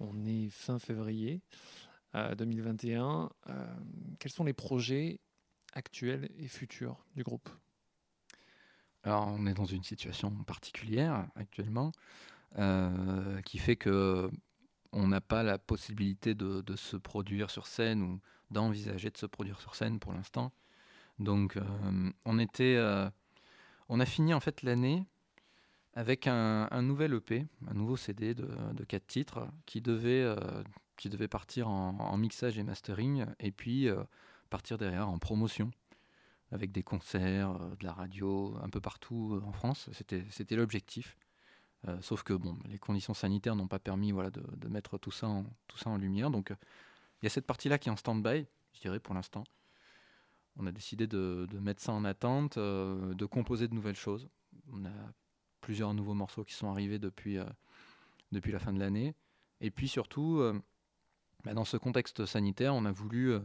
[0.00, 1.40] on est fin février
[2.14, 3.30] euh, 2021.
[3.48, 3.66] Euh,
[4.18, 5.20] quels sont les projets
[5.72, 7.48] actuels et futurs du groupe?
[9.06, 11.92] Alors, on est dans une situation particulière actuellement
[12.58, 14.30] euh, qui fait que
[14.92, 18.20] on n'a pas la possibilité de, se produire sur scène ou
[18.50, 20.52] d'envisager de se produire sur scène pour l'instant.
[21.18, 23.08] Donc, euh, on était, euh,
[23.88, 25.04] on a fini en fait l'année
[25.96, 30.36] avec un, nouvel EP, un nouveau CD de, de quatre titres qui devait, euh,
[30.98, 34.04] qui devait partir en, mixage et mastering et puis euh,
[34.50, 35.70] partir derrière en promotion.
[36.52, 39.88] avec des concerts, de la radio, un peu partout en France.
[39.92, 41.16] C'était l'objectif.
[42.02, 45.44] sauf que bon, les conditions sanitaires n'ont pas permis voilà, de, mettre tout ça en,
[45.66, 46.30] tout ça en lumière.
[46.30, 49.44] Donc il y a cette partie-là qui est en stand-by, je dirais, pour l'instant.
[50.58, 54.28] On a décidé de, mettre ça en attente, de composer de nouvelles choses.
[55.66, 57.38] Plusieurs nouveaux morceaux qui sont arrivés depuis,
[58.30, 59.16] depuis la fin de l'année.
[59.60, 60.40] Et puis surtout,
[61.46, 63.40] bah, dans ce contexte sanitaire, on a voulu, euh,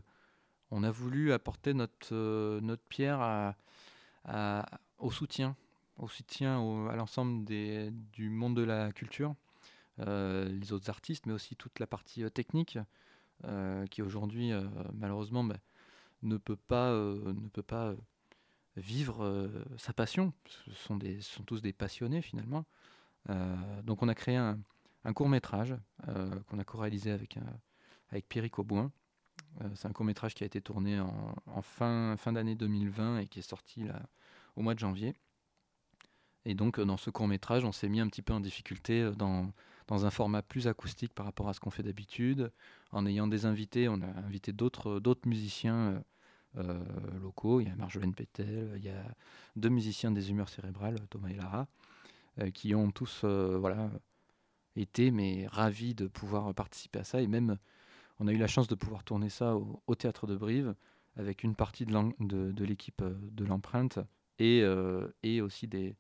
[0.72, 3.54] on a voulu apporter notre, euh, notre pierre
[4.98, 5.56] au soutien,
[5.98, 6.58] au soutien
[6.90, 9.36] à l'ensemble du monde de la culture,
[10.00, 12.80] euh, les autres artistes, mais aussi toute la partie technique
[13.92, 14.52] qui aujourd'hui,
[14.94, 15.58] malheureusement, bah,
[16.24, 17.96] ne peut pas, ne peut pas
[18.78, 20.34] vivre sa passion.
[20.48, 22.66] Ce sont, des, sont tous des passionnés finalement.
[23.84, 24.58] donc on a créé un,
[25.14, 25.76] court métrage
[26.48, 27.38] qu'on a co-réalisé avec
[28.10, 28.92] avec Pierrick Auboin.
[29.62, 33.28] Euh, c'est un court métrage qui a été tourné en, fin, fin d'année 2020 et
[33.28, 33.86] qui est sorti
[34.56, 35.16] au mois de janvier.
[36.46, 39.02] Et donc euh, dans ce court métrage, on s'est mis un petit peu en difficulté
[39.02, 39.52] euh, dans,
[39.88, 42.52] dans un format plus acoustique par rapport à ce qu'on fait d'habitude,
[42.92, 43.88] en ayant des invités.
[43.90, 46.04] On a invité d'autres musiciens
[46.56, 47.62] locaux.
[47.62, 49.04] Il y a Marjolaine Pétel, il y a
[49.56, 51.68] deux musiciens des humeurs cérébrales, Thomas et Lara,
[52.54, 53.90] qui ont tous voilà,
[54.76, 57.58] été mais ravis de pouvoir participer à ça et même
[58.20, 60.76] on a eu la chance de pouvoir tourner ça au, théâtre de Brive
[61.18, 63.98] avec une partie de l'équipe euh, de l'empreinte
[64.38, 65.08] et, euh,
[65.42, 65.96] aussi des,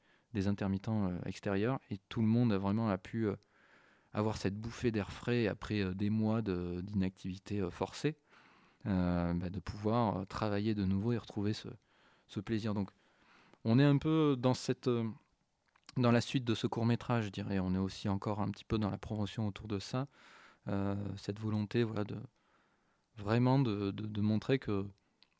[0.45, 1.79] intermittents euh, extérieurs.
[1.89, 3.27] Et tout le monde a vraiment pu
[4.13, 8.15] avoir cette bouffée d'air frais après des mois d'inactivité forcée,
[8.85, 12.73] bah, de pouvoir travailler de nouveau et retrouver ce, plaisir.
[12.73, 12.89] Donc
[13.65, 14.89] on est un peu dans cette
[15.97, 17.59] dans la suite de ce court métrage, je dirais.
[17.59, 20.07] On est aussi encore un petit peu dans la promotion autour de ça.
[20.67, 22.15] Euh, cette volonté voilà, de
[23.17, 24.85] vraiment de, montrer que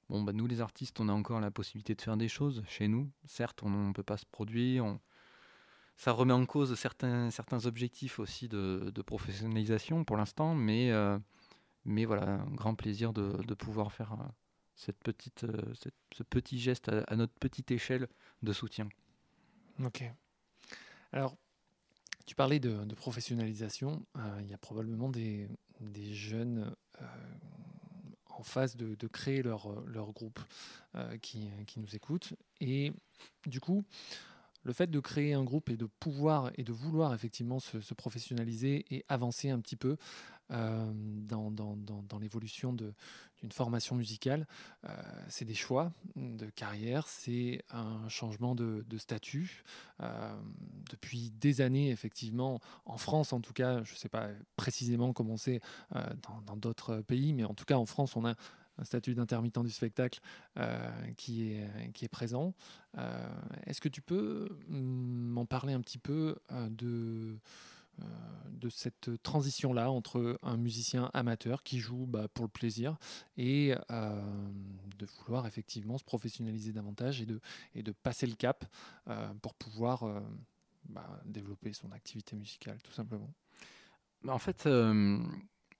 [0.09, 2.87] bon, bah, nous les artistes, on a encore la possibilité de faire des choses chez
[2.87, 3.09] nous.
[3.25, 4.97] Certes, on ne peut pas se produire,
[5.95, 11.17] ça remet en cause certains, certains objectifs aussi de, professionnalisation pour l'instant, mais, euh,
[11.85, 14.25] mais voilà, un grand plaisir de, de pouvoir faire euh,
[14.75, 15.45] cette petite,
[16.11, 18.07] ce petit geste à, notre petite échelle
[18.41, 18.89] de soutien.
[19.83, 20.03] Ok.
[21.11, 21.35] Alors,
[22.25, 24.05] tu parlais de, professionnalisation.
[24.17, 25.49] Euh, il y a probablement des,
[26.13, 27.05] jeunes euh,
[28.27, 30.39] en phase de, créer leur, leur groupe
[30.95, 32.33] euh, qui, qui, nous écoutent.
[32.59, 32.93] Et
[33.45, 33.83] du coup,
[34.63, 38.85] le fait de créer un groupe et de pouvoir et de vouloir effectivement se, professionnaliser
[38.89, 39.97] et avancer un petit peu
[40.51, 44.45] euh, dans, l'évolution d'une formation musicale,
[44.85, 44.89] euh,
[45.29, 49.63] c'est des choix de carrière, c'est un changement de, de statut.
[50.01, 50.35] Euh,
[50.89, 55.37] depuis des années, effectivement, en France en tout cas, je ne sais pas précisément comment
[55.37, 55.61] c'est
[56.45, 58.35] dans d'autres pays, mais en tout cas en France, on a
[58.81, 60.19] un statut d'intermittent du spectacle
[60.57, 62.53] euh, qui, est, qui est présent.
[62.97, 63.29] Euh,
[63.65, 67.37] est-ce que tu peux mm, m'en parler un petit peu euh, de,
[68.49, 72.97] de cette transition-là entre un musicien amateur qui joue bah, pour le plaisir
[73.37, 77.39] et de vouloir effectivement se professionnaliser davantage et de,
[77.75, 78.65] et de passer le cap
[79.43, 80.23] pour pouvoir
[80.85, 83.31] bah, développer son activité musicale, tout simplement?
[84.23, 84.67] Bah, En fait,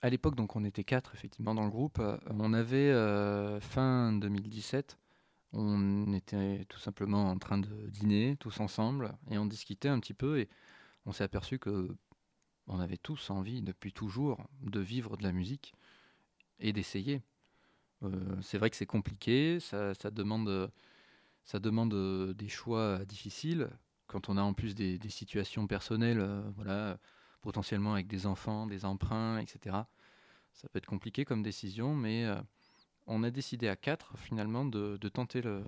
[0.01, 1.99] à l'époque, donc on était quatre effectivement dans le groupe.
[1.99, 4.97] Euh, on avait euh, fin 2017,
[5.53, 10.13] on était tout simplement en train de dîner tous ensemble et on discutait un petit
[10.13, 10.49] peu et
[11.05, 11.95] on s'est aperçu que
[12.67, 15.73] on avait tous envie depuis toujours de vivre de la musique
[16.59, 17.21] et d'essayer.
[18.03, 20.71] Euh, c'est vrai que c'est compliqué, ça, demande,
[21.43, 23.69] ça demande des choix difficiles
[24.07, 26.25] quand on a en plus des, situations personnelles,
[26.55, 26.97] voilà
[27.41, 29.77] potentiellement avec des enfants, des emprunts, etc.
[30.53, 32.39] Ça peut être compliqué comme décision, mais euh,
[33.07, 35.63] on a décidé à quatre finalement de, tenter le,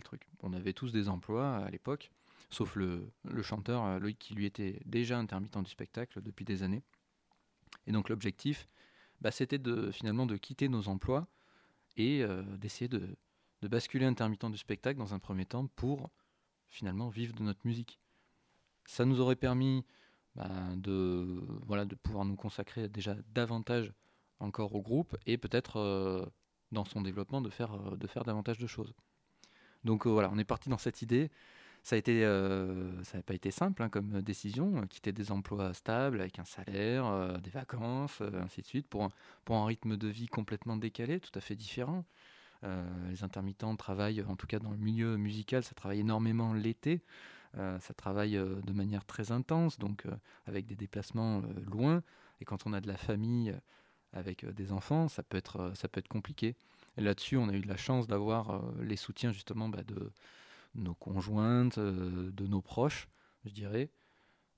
[0.00, 0.28] truc.
[0.42, 2.10] On avait tous des emplois à l'époque,
[2.50, 3.12] sauf le,
[3.42, 6.82] chanteur euh, Loïc qui lui était déjà intermittent du spectacle depuis des années.
[7.86, 8.68] Et donc l'objectif,
[9.20, 9.60] bah, c'était
[9.92, 11.26] finalement de quitter nos emplois
[11.96, 13.16] et euh, d'essayer de,
[13.62, 16.10] de basculer intermittent du spectacle dans un premier temps pour
[16.68, 17.98] finalement vivre de notre musique.
[18.86, 19.84] Ça nous aurait permis
[20.36, 23.92] bah, de, voilà, de pouvoir nous consacrer déjà davantage
[24.38, 26.24] encore au groupe et peut-être euh,
[26.72, 28.94] dans son développement de faire, euh, de faire davantage de choses.
[29.84, 31.30] Donc euh, voilà, on est parti dans cette idée.
[31.82, 32.20] Ça a été,
[33.04, 37.40] ça n'a pas été simple hein, comme décision, quitter des emplois stables avec un salaire,
[37.40, 39.08] des vacances, ainsi de suite, pour
[39.46, 42.04] pour un rythme de vie complètement décalé, tout à fait différent.
[43.08, 47.02] les intermittents travaillent, en tout cas dans le milieu musical, ça travaille énormément l'été.
[47.56, 50.14] Euh, ça travaille euh, de manière très intense, donc euh,
[50.46, 52.02] avec des déplacements loin.
[52.40, 53.54] Et quand on a de la famille
[54.12, 56.56] avec des enfants, ça peut être, ça peut être compliqué.
[56.96, 60.10] Et là-dessus, on a eu de la chance d'avoir les soutiens justement bah, de
[60.74, 63.08] nos conjointes, de nos proches,
[63.44, 63.90] je dirais,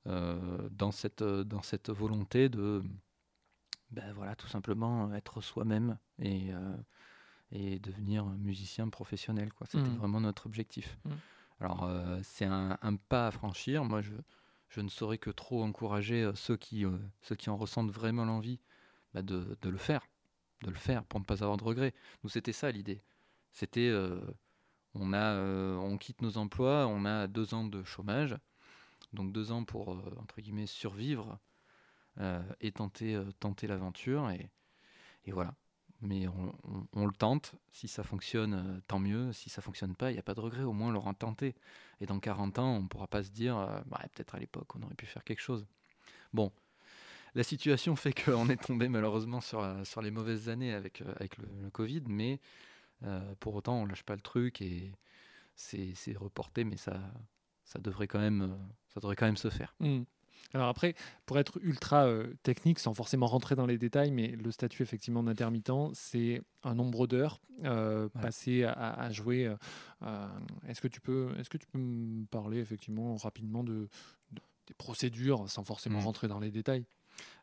[0.06, 2.82] dans, cette, dans cette volonté de,
[3.90, 6.52] ben voilà, tout simplement être soi-même et,
[7.50, 9.52] et devenir musicien professionnel.
[9.52, 9.66] Quoi.
[9.66, 9.98] C'était mmh.
[9.98, 10.96] vraiment notre objectif.
[11.04, 11.10] Mmh.
[11.62, 11.88] Alors,
[12.24, 12.76] c'est un,
[13.08, 13.84] pas à franchir.
[13.84, 17.92] Moi, je, ne saurais que trop encourager euh, ceux qui, euh, ceux qui en ressentent
[17.92, 18.58] vraiment l'envie
[19.14, 20.04] bah, de, le faire,
[20.64, 21.94] de le faire pour ne pas avoir de regrets.
[22.24, 23.00] Nous, c'était ça l'idée.
[23.52, 24.20] C'était, euh,
[24.94, 28.36] on, a, on quitte nos emplois, on a deux ans de chômage,
[29.12, 29.90] donc deux ans pour,
[30.20, 31.38] entre guillemets, survivre
[32.60, 34.30] et tenter, tenter l'aventure.
[34.30, 35.54] Et voilà
[36.02, 36.26] mais
[36.92, 37.54] on, le tente.
[37.70, 39.32] Si ça fonctionne, euh, tant mieux.
[39.32, 40.64] Si ça fonctionne pas, il n'y a pas de regret.
[40.64, 41.54] Au moins, on l'aura tenté.
[42.00, 44.74] Et dans 40 ans, on ne pourra pas se dire, euh, bah, peut-être à l'époque,
[44.74, 45.66] on aurait pu faire quelque chose.
[46.32, 46.52] Bon,
[47.34, 51.70] la situation fait qu'on est tombé malheureusement sur, euh, sur les mauvaises années avec, le,
[51.70, 52.40] Covid, mais
[53.40, 54.92] pour autant, on lâche pas le truc et
[55.56, 57.00] c'est reporté, mais ça,
[57.64, 58.56] ça, devrait quand même,
[58.94, 59.74] ça devrait quand même se faire.
[59.80, 60.02] Mmh.
[60.54, 60.94] Alors après,
[61.26, 65.22] pour être ultra euh, technique, sans forcément rentrer dans les détails, mais le statut effectivement
[65.22, 69.54] d'intermittent, c'est un nombre d'heures euh, passées à, jouer.
[70.02, 70.28] Euh,
[70.68, 73.88] est-ce que tu peux, est-ce que tu peux me parler effectivement rapidement de,
[74.66, 76.04] des procédures, sans forcément mmh.
[76.04, 76.84] rentrer dans les détails?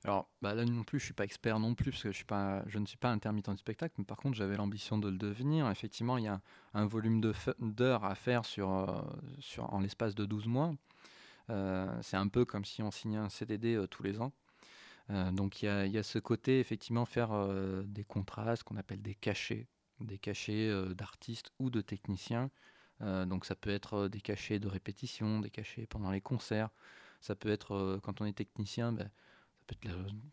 [0.04, 2.26] Alors bah là non plus, je suis pas expert non plus parce que je suis
[2.26, 5.18] pas, je ne suis pas intermittent du spectacle, mais par contre j'avais l'ambition de le
[5.18, 5.70] devenir.
[5.70, 6.41] Effectivement, il y a
[6.74, 7.22] un, volume
[7.60, 9.06] d'heures à faire sur,
[9.39, 10.74] sur en l'espace de 12 mois.
[11.50, 14.34] Euh, c'est un peu comme si on signait un CDD euh, tous les ans.
[15.10, 17.32] Euh, donc il y, a, ce côté, effectivement, faire
[17.86, 19.68] des contrats, ce qu'on appelle des cachets,
[20.00, 22.52] des cachets d'artistes ou de techniciens.
[23.02, 26.70] donc ça peut être des cachets de répétition, des cachets pendant les concerts.
[27.22, 29.10] Ça peut être, quand on est technicien, ben,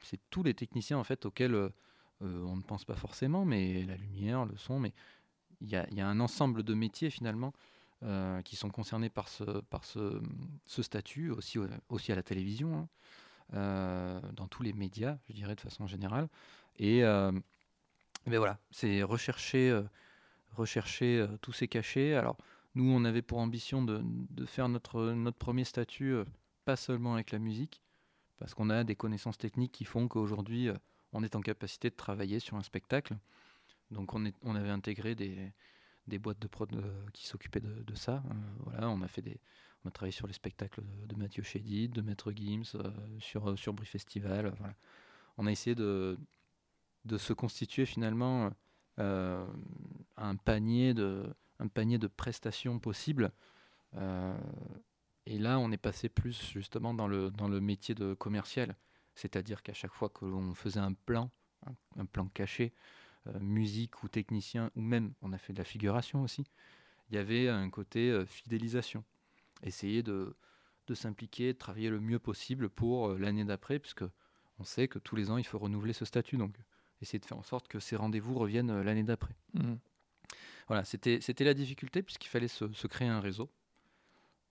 [0.02, 1.70] c'est tous les techniciens en fait auxquels
[2.20, 4.92] on ne pense pas forcément, mais la lumière, le son, mais
[5.62, 7.54] il y a, un ensemble de métiers finalement
[8.02, 10.20] euh, qui sont concernés par ce, par ce,
[10.66, 12.88] statut, aussi, aussi à la télévision, hein,
[13.54, 16.28] euh, dans tous les médias, je dirais de façon générale.
[16.78, 17.32] Et euh,
[18.26, 19.80] mais voilà, c'est rechercher,
[20.52, 22.14] rechercher tous ces cachets.
[22.14, 22.36] Alors,
[22.74, 26.16] nous, on avait pour ambition de, de faire notre, notre premier statut,
[26.66, 27.82] pas seulement avec la musique,
[28.38, 30.68] parce qu'on a des connaissances techniques qui font qu'aujourd'hui,
[31.12, 33.16] on est en capacité de travailler sur un spectacle.
[33.90, 35.52] Donc, on, est, on avait intégré des,
[36.06, 38.22] des boîtes de prod euh, qui s'occupaient de, ça.
[38.30, 39.40] Euh, voilà, on a fait des,
[39.84, 43.72] on a travaillé sur les spectacles de, Mathieu Chédid, de Maître Gims, euh, sur sur
[43.72, 44.54] Bruit Festival.
[44.58, 44.74] Voilà.
[45.36, 46.18] On a essayé de
[47.04, 48.50] de se constituer finalement
[48.98, 51.24] un panier de
[51.60, 53.32] un panier de prestations possibles.
[53.94, 58.76] et là, on est passé plus justement dans le dans le métier de commercial,
[59.14, 61.30] c'est-à-dire qu'à chaque fois que l'on faisait un plan,
[61.96, 62.72] un plan caché,
[63.40, 66.44] musique ou technicien, ou même on a fait de la figuration aussi,
[67.10, 69.04] il y avait un côté euh, fidélisation.
[69.62, 70.36] Essayer de,
[70.86, 74.04] de s'impliquer, de travailler le mieux possible pour euh, l'année d'après, puisque
[74.58, 76.36] on sait que tous les ans il faut renouveler ce statut.
[76.36, 76.56] Donc
[77.00, 79.36] essayer de faire en sorte que ces rendez-vous reviennent l'année d'après.
[79.54, 79.74] Mmh.
[80.66, 83.48] Voilà, c'était la difficulté puisqu'il fallait se, se, créer un réseau.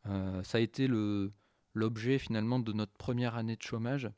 [0.05, 4.09] ça a été l'objet finalement de notre première année de chômage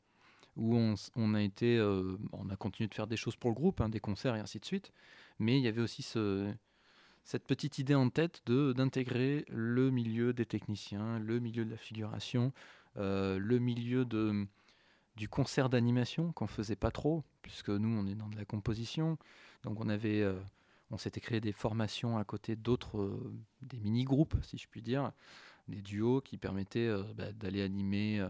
[0.58, 0.76] où
[1.14, 3.88] on, a été, euh, on a continué de faire des choses pour le groupe, hein,
[3.88, 4.92] des concerts et ainsi de suite,
[5.38, 10.44] mais il y avait aussi cette petite idée en tête de d'intégrer le milieu des
[10.44, 12.52] techniciens, le milieu de la figuration,
[12.96, 14.46] euh, le milieu de
[15.16, 19.16] du concert d'animation qu'on faisait pas trop, puisque nous on est dans de la composition,
[19.62, 20.38] donc on avait, euh,
[20.90, 23.20] on s'était créé des formations à côté d'autres,
[23.62, 25.12] des mini groupes si je puis dire,
[25.68, 28.26] des duos qui permettaient bah, d'aller animer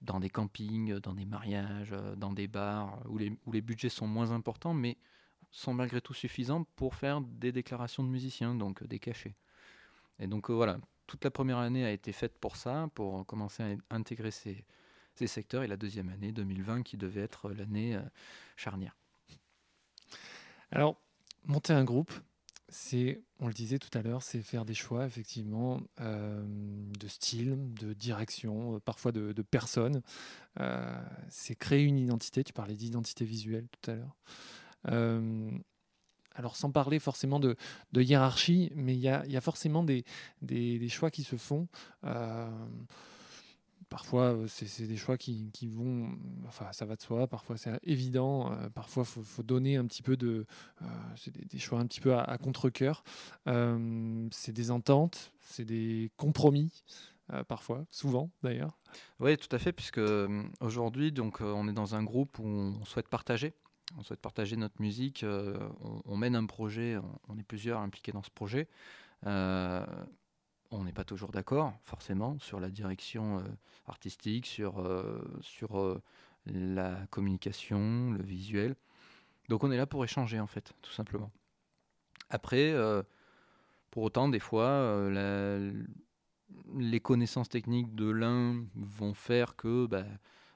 [0.00, 4.30] dans des campings, dans des mariages, euh, dans des bars, où les, budgets sont moins
[4.30, 4.96] importants, mais
[5.50, 9.34] sont malgré tout suffisants pour faire des déclarations de musiciens, donc euh, des cachets.
[10.18, 13.62] Et donc euh, voilà, toute la première année a été faite pour ça, pour commencer
[13.62, 14.64] à intégrer ces
[15.26, 17.98] secteurs, et la deuxième année, 2020, qui devait être l'année
[18.56, 18.96] charnière.
[20.70, 21.00] Alors,
[21.44, 22.12] monter un groupe,
[22.70, 27.56] c'est, on le disait tout à l'heure, c'est faire des choix effectivement euh, de style,
[27.74, 30.02] de direction, euh, parfois de, personnes.
[30.60, 31.00] Euh,
[31.30, 32.44] c'est créer une identité.
[32.44, 34.16] Tu parlais d'identité visuelle tout à l'heure.
[36.34, 37.56] alors sans parler forcément de,
[37.94, 40.04] hiérarchie, mais il y a, forcément des,
[40.88, 41.68] choix qui se font
[43.88, 46.10] parfois, euh, c'est des choix qui, vont.
[46.46, 47.26] Enfin, ça va de soi.
[47.26, 48.52] Parfois, c'est évident.
[48.52, 50.46] Euh, parfois, il faut, donner un petit peu de.
[50.82, 50.84] Euh,
[51.16, 53.02] c'est des, choix un petit peu à, contre-coeur.
[53.46, 56.84] c'est des ententes, c'est des compromis.
[57.48, 58.78] parfois, souvent d'ailleurs.
[59.20, 60.00] Oui, tout à fait, puisque
[60.60, 63.54] aujourd'hui, donc, on est dans un groupe où on souhaite partager.
[63.96, 65.24] On souhaite partager notre musique.
[66.04, 66.96] on, mène un projet,
[67.28, 68.68] on est plusieurs impliqués dans ce projet.
[70.70, 73.42] On n'est pas toujours d'accord, forcément, sur la direction euh,
[73.86, 75.22] artistique, sur, euh,
[75.72, 75.98] euh,
[76.44, 78.76] la communication, le visuel.
[79.48, 81.30] Donc on est là pour échanger, en fait, tout simplement.
[82.28, 82.74] Après,
[83.90, 85.08] pour autant, des fois,
[86.76, 90.04] les connaissances techniques de l'un vont faire que bah,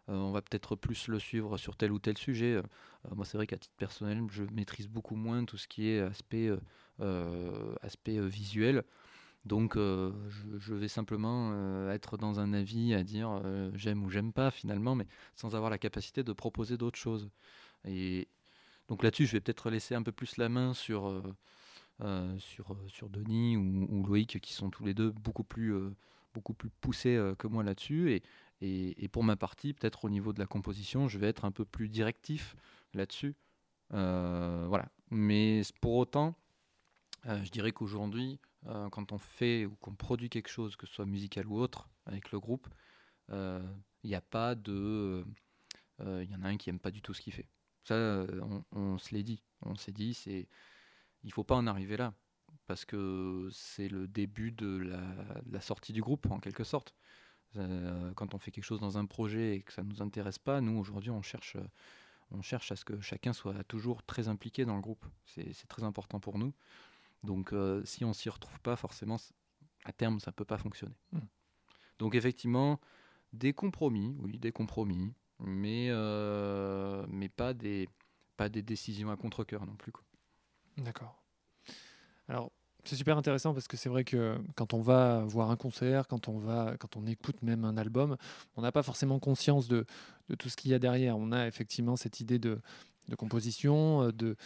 [0.09, 2.61] on va peut-être plus le suivre sur tel ou tel sujet.
[3.11, 6.51] Moi, c'est vrai qu'à titre personnel, je maîtrise beaucoup moins tout ce qui est aspect,
[8.29, 8.85] visuel.
[9.45, 10.13] Donc, euh,
[10.59, 14.53] je, vais simplement euh, être dans un avis à dire euh, j'aime ou j'aime pas
[14.53, 17.29] finalement, mais sans avoir la capacité de proposer d'autres choses.
[17.85, 18.29] Et
[18.89, 21.23] donc là-dessus, je vais peut-être laisser un peu plus la main sur,
[22.39, 25.75] sur, sur Denis ou, Loïc, qui sont tous les deux beaucoup plus,
[26.35, 28.13] beaucoup plus poussés que moi là-dessus.
[28.61, 31.51] Et, et, pour ma partie, peut-être au niveau de la composition, je vais être un
[31.51, 32.55] peu plus directif
[32.95, 33.35] là-dessus.
[33.91, 34.89] Voilà.
[35.11, 36.37] Mais pour autant,
[37.25, 41.07] je dirais qu'aujourd'hui, euh, quand on fait ou qu'on produit quelque chose, que ce soit
[41.07, 42.69] musical ou autre, avec le groupe,
[43.31, 43.63] euh,
[44.03, 45.25] il n'y a pas de.
[46.01, 47.49] euh, Il y en a un qui aime pas du tout ce qu'il fait.
[47.85, 49.43] Ça, euh, on, se l'est dit.
[49.63, 50.49] On s'est dit, c'est,
[51.25, 52.15] il faut pas en arriver là,
[52.67, 55.01] parce que c'est le début de la,
[55.45, 56.95] de la sortie du groupe, en quelque sorte.
[57.57, 60.61] Euh, quand on fait quelque chose dans un projet et que ça nous intéresse pas,
[60.61, 61.69] nous aujourd'hui, on cherche, euh,
[62.31, 65.05] on cherche à ce que chacun soit toujours très impliqué dans le groupe.
[65.27, 66.55] C'est très important pour nous.
[67.23, 69.17] Donc, euh, si on s'y retrouve pas, forcément,
[69.85, 70.97] à terme, ça peut pas fonctionner.
[71.13, 71.19] Mm.
[71.99, 72.81] Donc, effectivement,
[73.33, 77.89] des compromis, oui, des compromis, mais, euh, mais pas, des,
[78.37, 79.93] pas des décisions à contre-coeur non plus.
[80.79, 81.23] D'accord.
[82.29, 82.51] Alors,
[82.85, 86.29] c'est super intéressant parce que c'est vrai que quand on va voir un concert, quand
[86.29, 88.17] on, va, quand on écoute même un album,
[88.57, 89.87] on n'a pas forcément conscience de,
[90.29, 91.17] de tout ce qu'il y a derrière.
[91.17, 92.61] On a effectivement cette idée de,
[93.09, 94.37] de composition, euh, de,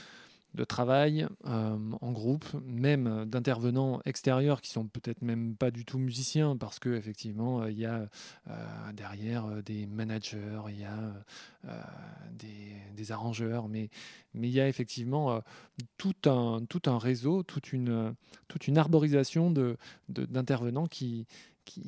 [0.56, 5.98] de travail euh, en groupe, même d'intervenants extérieurs qui sont peut-être même pas du tout
[5.98, 8.08] musiciens parce que effectivement euh, il y a
[8.48, 11.12] euh, derrière des managers, il y a
[12.32, 13.88] des, arrangeurs, mais
[14.34, 15.40] mais il y a effectivement
[15.96, 18.14] tout un, tout un réseau, toute une,
[18.48, 19.76] toute une arborisation de,
[20.08, 21.26] d'intervenants qui,
[21.64, 21.84] qui,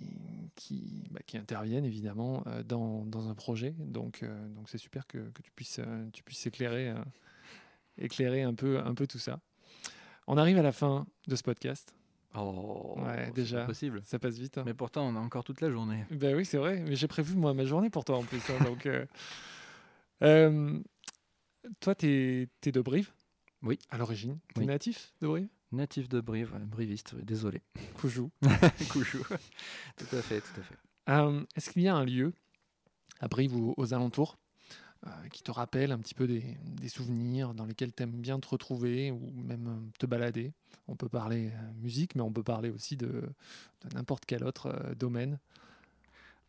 [0.54, 3.74] qui, bah, qui interviennent évidemment dans, dans un projet.
[3.78, 5.80] Donc, donc c'est super que, que tu puisses,
[6.12, 6.94] tu puisses éclairer,
[7.98, 9.40] éclairer un, peu, un peu tout ça.
[10.26, 11.94] On arrive à la fin de ce podcast.
[12.36, 13.64] Oh, Ouais, déjà.
[13.64, 14.02] possible.
[14.04, 14.58] Ça passe vite.
[14.58, 14.62] hein.
[14.66, 16.04] Mais pourtant, on a encore toute la journée.
[16.10, 16.82] Ben oui, c'est vrai.
[16.86, 18.40] Mais j'ai prévu moi ma journée pour toi en plus.
[18.50, 19.06] hein, donc, euh,
[20.22, 20.78] euh,
[21.80, 23.10] toi, t'es es de Brive?
[23.62, 23.78] Oui.
[23.90, 24.38] À l'origine.
[24.54, 24.66] T'es Oui.
[24.66, 25.48] natif de Brive?
[25.72, 27.60] Natif de Brive, ouais, briviste, ouais, désolé.
[27.94, 28.30] Coujou.
[28.90, 29.22] Couchou.
[29.96, 30.76] tout à fait, tout à fait.
[31.10, 32.32] Euh, Est-ce qu'il y a un lieu
[33.20, 34.38] à Brive ou aux alentours
[35.30, 39.10] qui te rappelle un petit peu des, souvenirs dans lesquels tu aimes bien te retrouver
[39.10, 40.52] ou même euh, te balader
[40.88, 43.22] On peut parler euh, musique, mais on peut parler aussi de,
[43.94, 45.38] n'importe quel autre euh, domaine.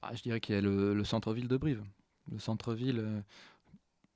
[0.01, 1.83] Ah, je dirais qu'il y a le, le centre-ville de Brive.
[2.31, 3.21] Le centre-ville, euh,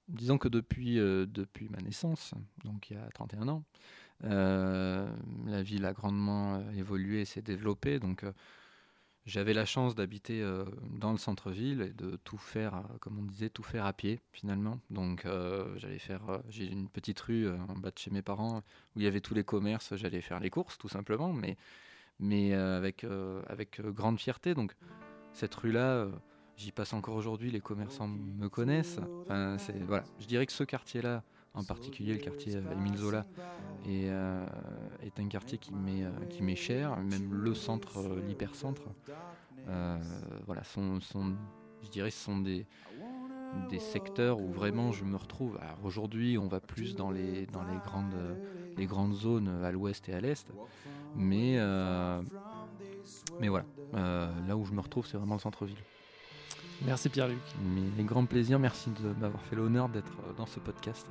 [0.08, 1.26] disons que depuis, euh,
[1.70, 3.64] ma naissance, donc il y a 31 ans,
[4.26, 5.08] euh,
[5.46, 8.00] la ville a grandement euh, évolué et s'est développée.
[8.00, 8.32] Donc euh,
[9.26, 10.66] j'avais la chance d'habiter euh,
[11.00, 14.20] dans le centre-ville et de tout faire, euh, comme on disait, tout faire à pied
[14.34, 14.80] finalement.
[14.90, 18.64] Donc euh, j'allais faire, j'ai une petite rue en bas de chez mes parents
[18.96, 19.96] où il y avait tous les commerces.
[19.96, 21.58] J'allais faire les courses tout simplement, mais
[22.20, 23.06] mais avec
[23.48, 24.54] avec grande fierté.
[24.54, 24.76] Donc
[25.32, 26.08] cette rue-là,
[26.58, 29.00] j'y passe encore aujourd'hui, les commerçants me connaissent.
[29.22, 30.04] Enfin, c'est, voilà.
[30.20, 31.24] Je dirais que ce quartier-là,
[31.54, 33.26] en particulier le quartier euh, Émile Zola,
[33.86, 34.46] est, euh,
[35.04, 38.84] est un quartier qui m'est, euh, qui m'est cher, même le centre, euh, l'hypercentre.
[39.68, 39.98] Euh,
[40.46, 41.36] voilà, sont, sont,
[41.84, 42.66] je dirais ce sont des,
[43.70, 45.58] des secteurs où vraiment je me retrouve.
[45.62, 48.16] Alors aujourd'hui, on va plus dans les, dans les, grandes,
[48.78, 50.52] les grandes zones à l'ouest et à l'est,
[51.16, 52.22] mais, euh,
[53.40, 55.78] mais voilà, euh, là où je me retrouve, c'est vraiment le centre-ville.
[56.86, 57.40] Merci Pierre-Luc.
[57.64, 61.08] Mais les grands plaisirs, merci de m'avoir fait l'honneur d'être euh, dans ce podcast.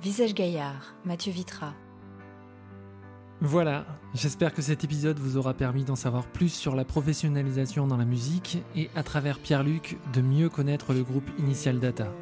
[0.00, 1.74] Visage Gaillard, Mathieu Vitra.
[3.40, 3.84] Voilà,
[4.14, 8.04] j'espère que cet épisode vous aura permis d'en savoir plus sur la professionnalisation dans la
[8.04, 12.12] musique et à travers Pierre-Luc de mieux connaître le groupe Initial Data.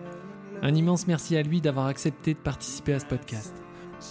[0.63, 3.55] Un immense merci à lui d'avoir accepté de participer à ce podcast.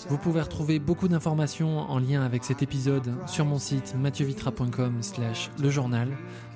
[0.09, 5.49] Vous pouvez retrouver beaucoup d'informations en lien avec cet épisode sur mon site mathieuVitra.com slash
[5.59, 6.09] le journal.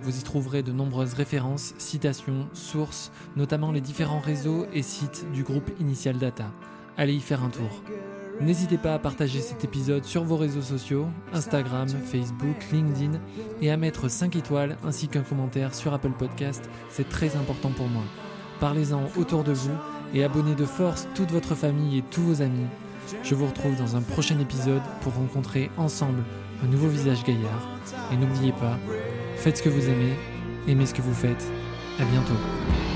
[0.03, 5.41] Vous y trouverez de nombreuses références, citations, sources, notamment les différents réseaux et sites du
[5.41, 6.51] groupe Initial Data.
[6.99, 7.81] Allez y faire un tour.
[8.41, 13.21] N'hésitez pas à partager cet épisode sur vos réseaux sociaux, Instagram, Facebook, LinkedIn,
[13.61, 17.87] et à mettre 5 étoiles ainsi qu'un commentaire sur Apple Podcast, c'est très important pour
[17.87, 18.03] moi.
[18.59, 19.71] Parlez-en autour de vous
[20.13, 22.67] et abonnez de force toute votre famille et tous vos amis.
[23.23, 26.23] Je vous retrouve dans un prochain épisode pour rencontrer ensemble
[26.65, 27.69] un nouveau visage gaillard.
[28.11, 28.77] Et n'oubliez pas,
[29.37, 30.15] faites ce que vous aimez,
[30.67, 31.49] aimez ce que vous faites.
[31.97, 32.88] À bientôt.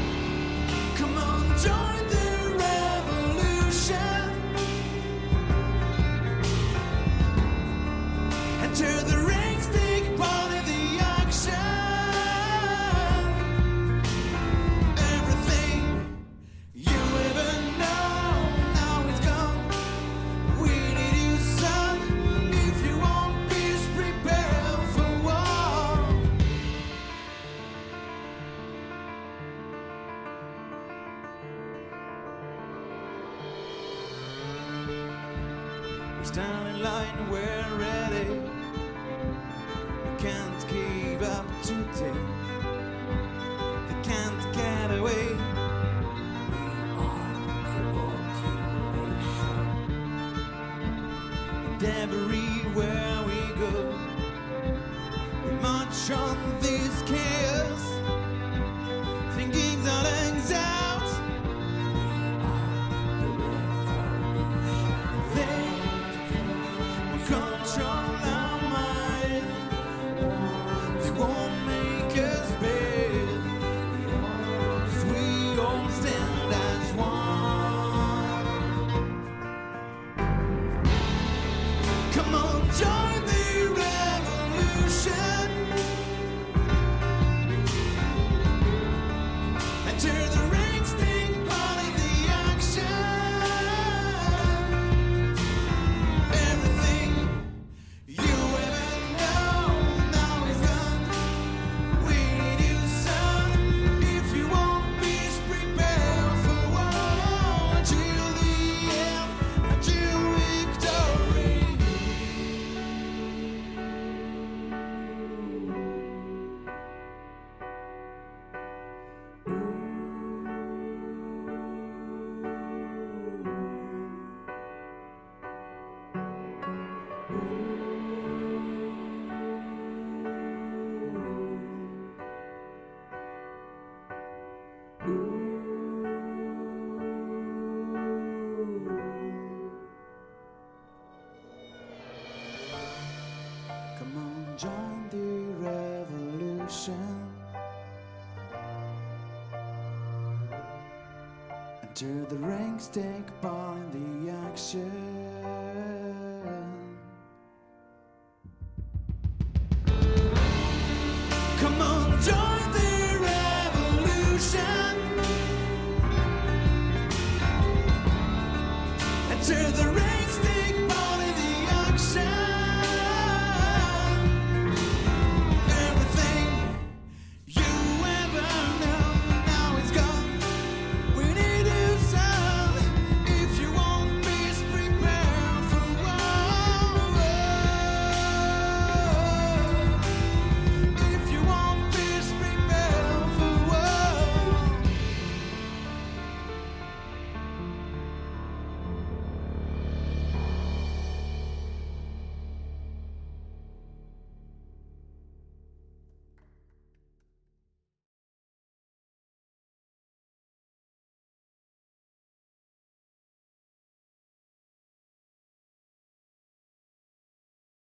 [151.94, 155.13] Enter the ranks, take part in the action.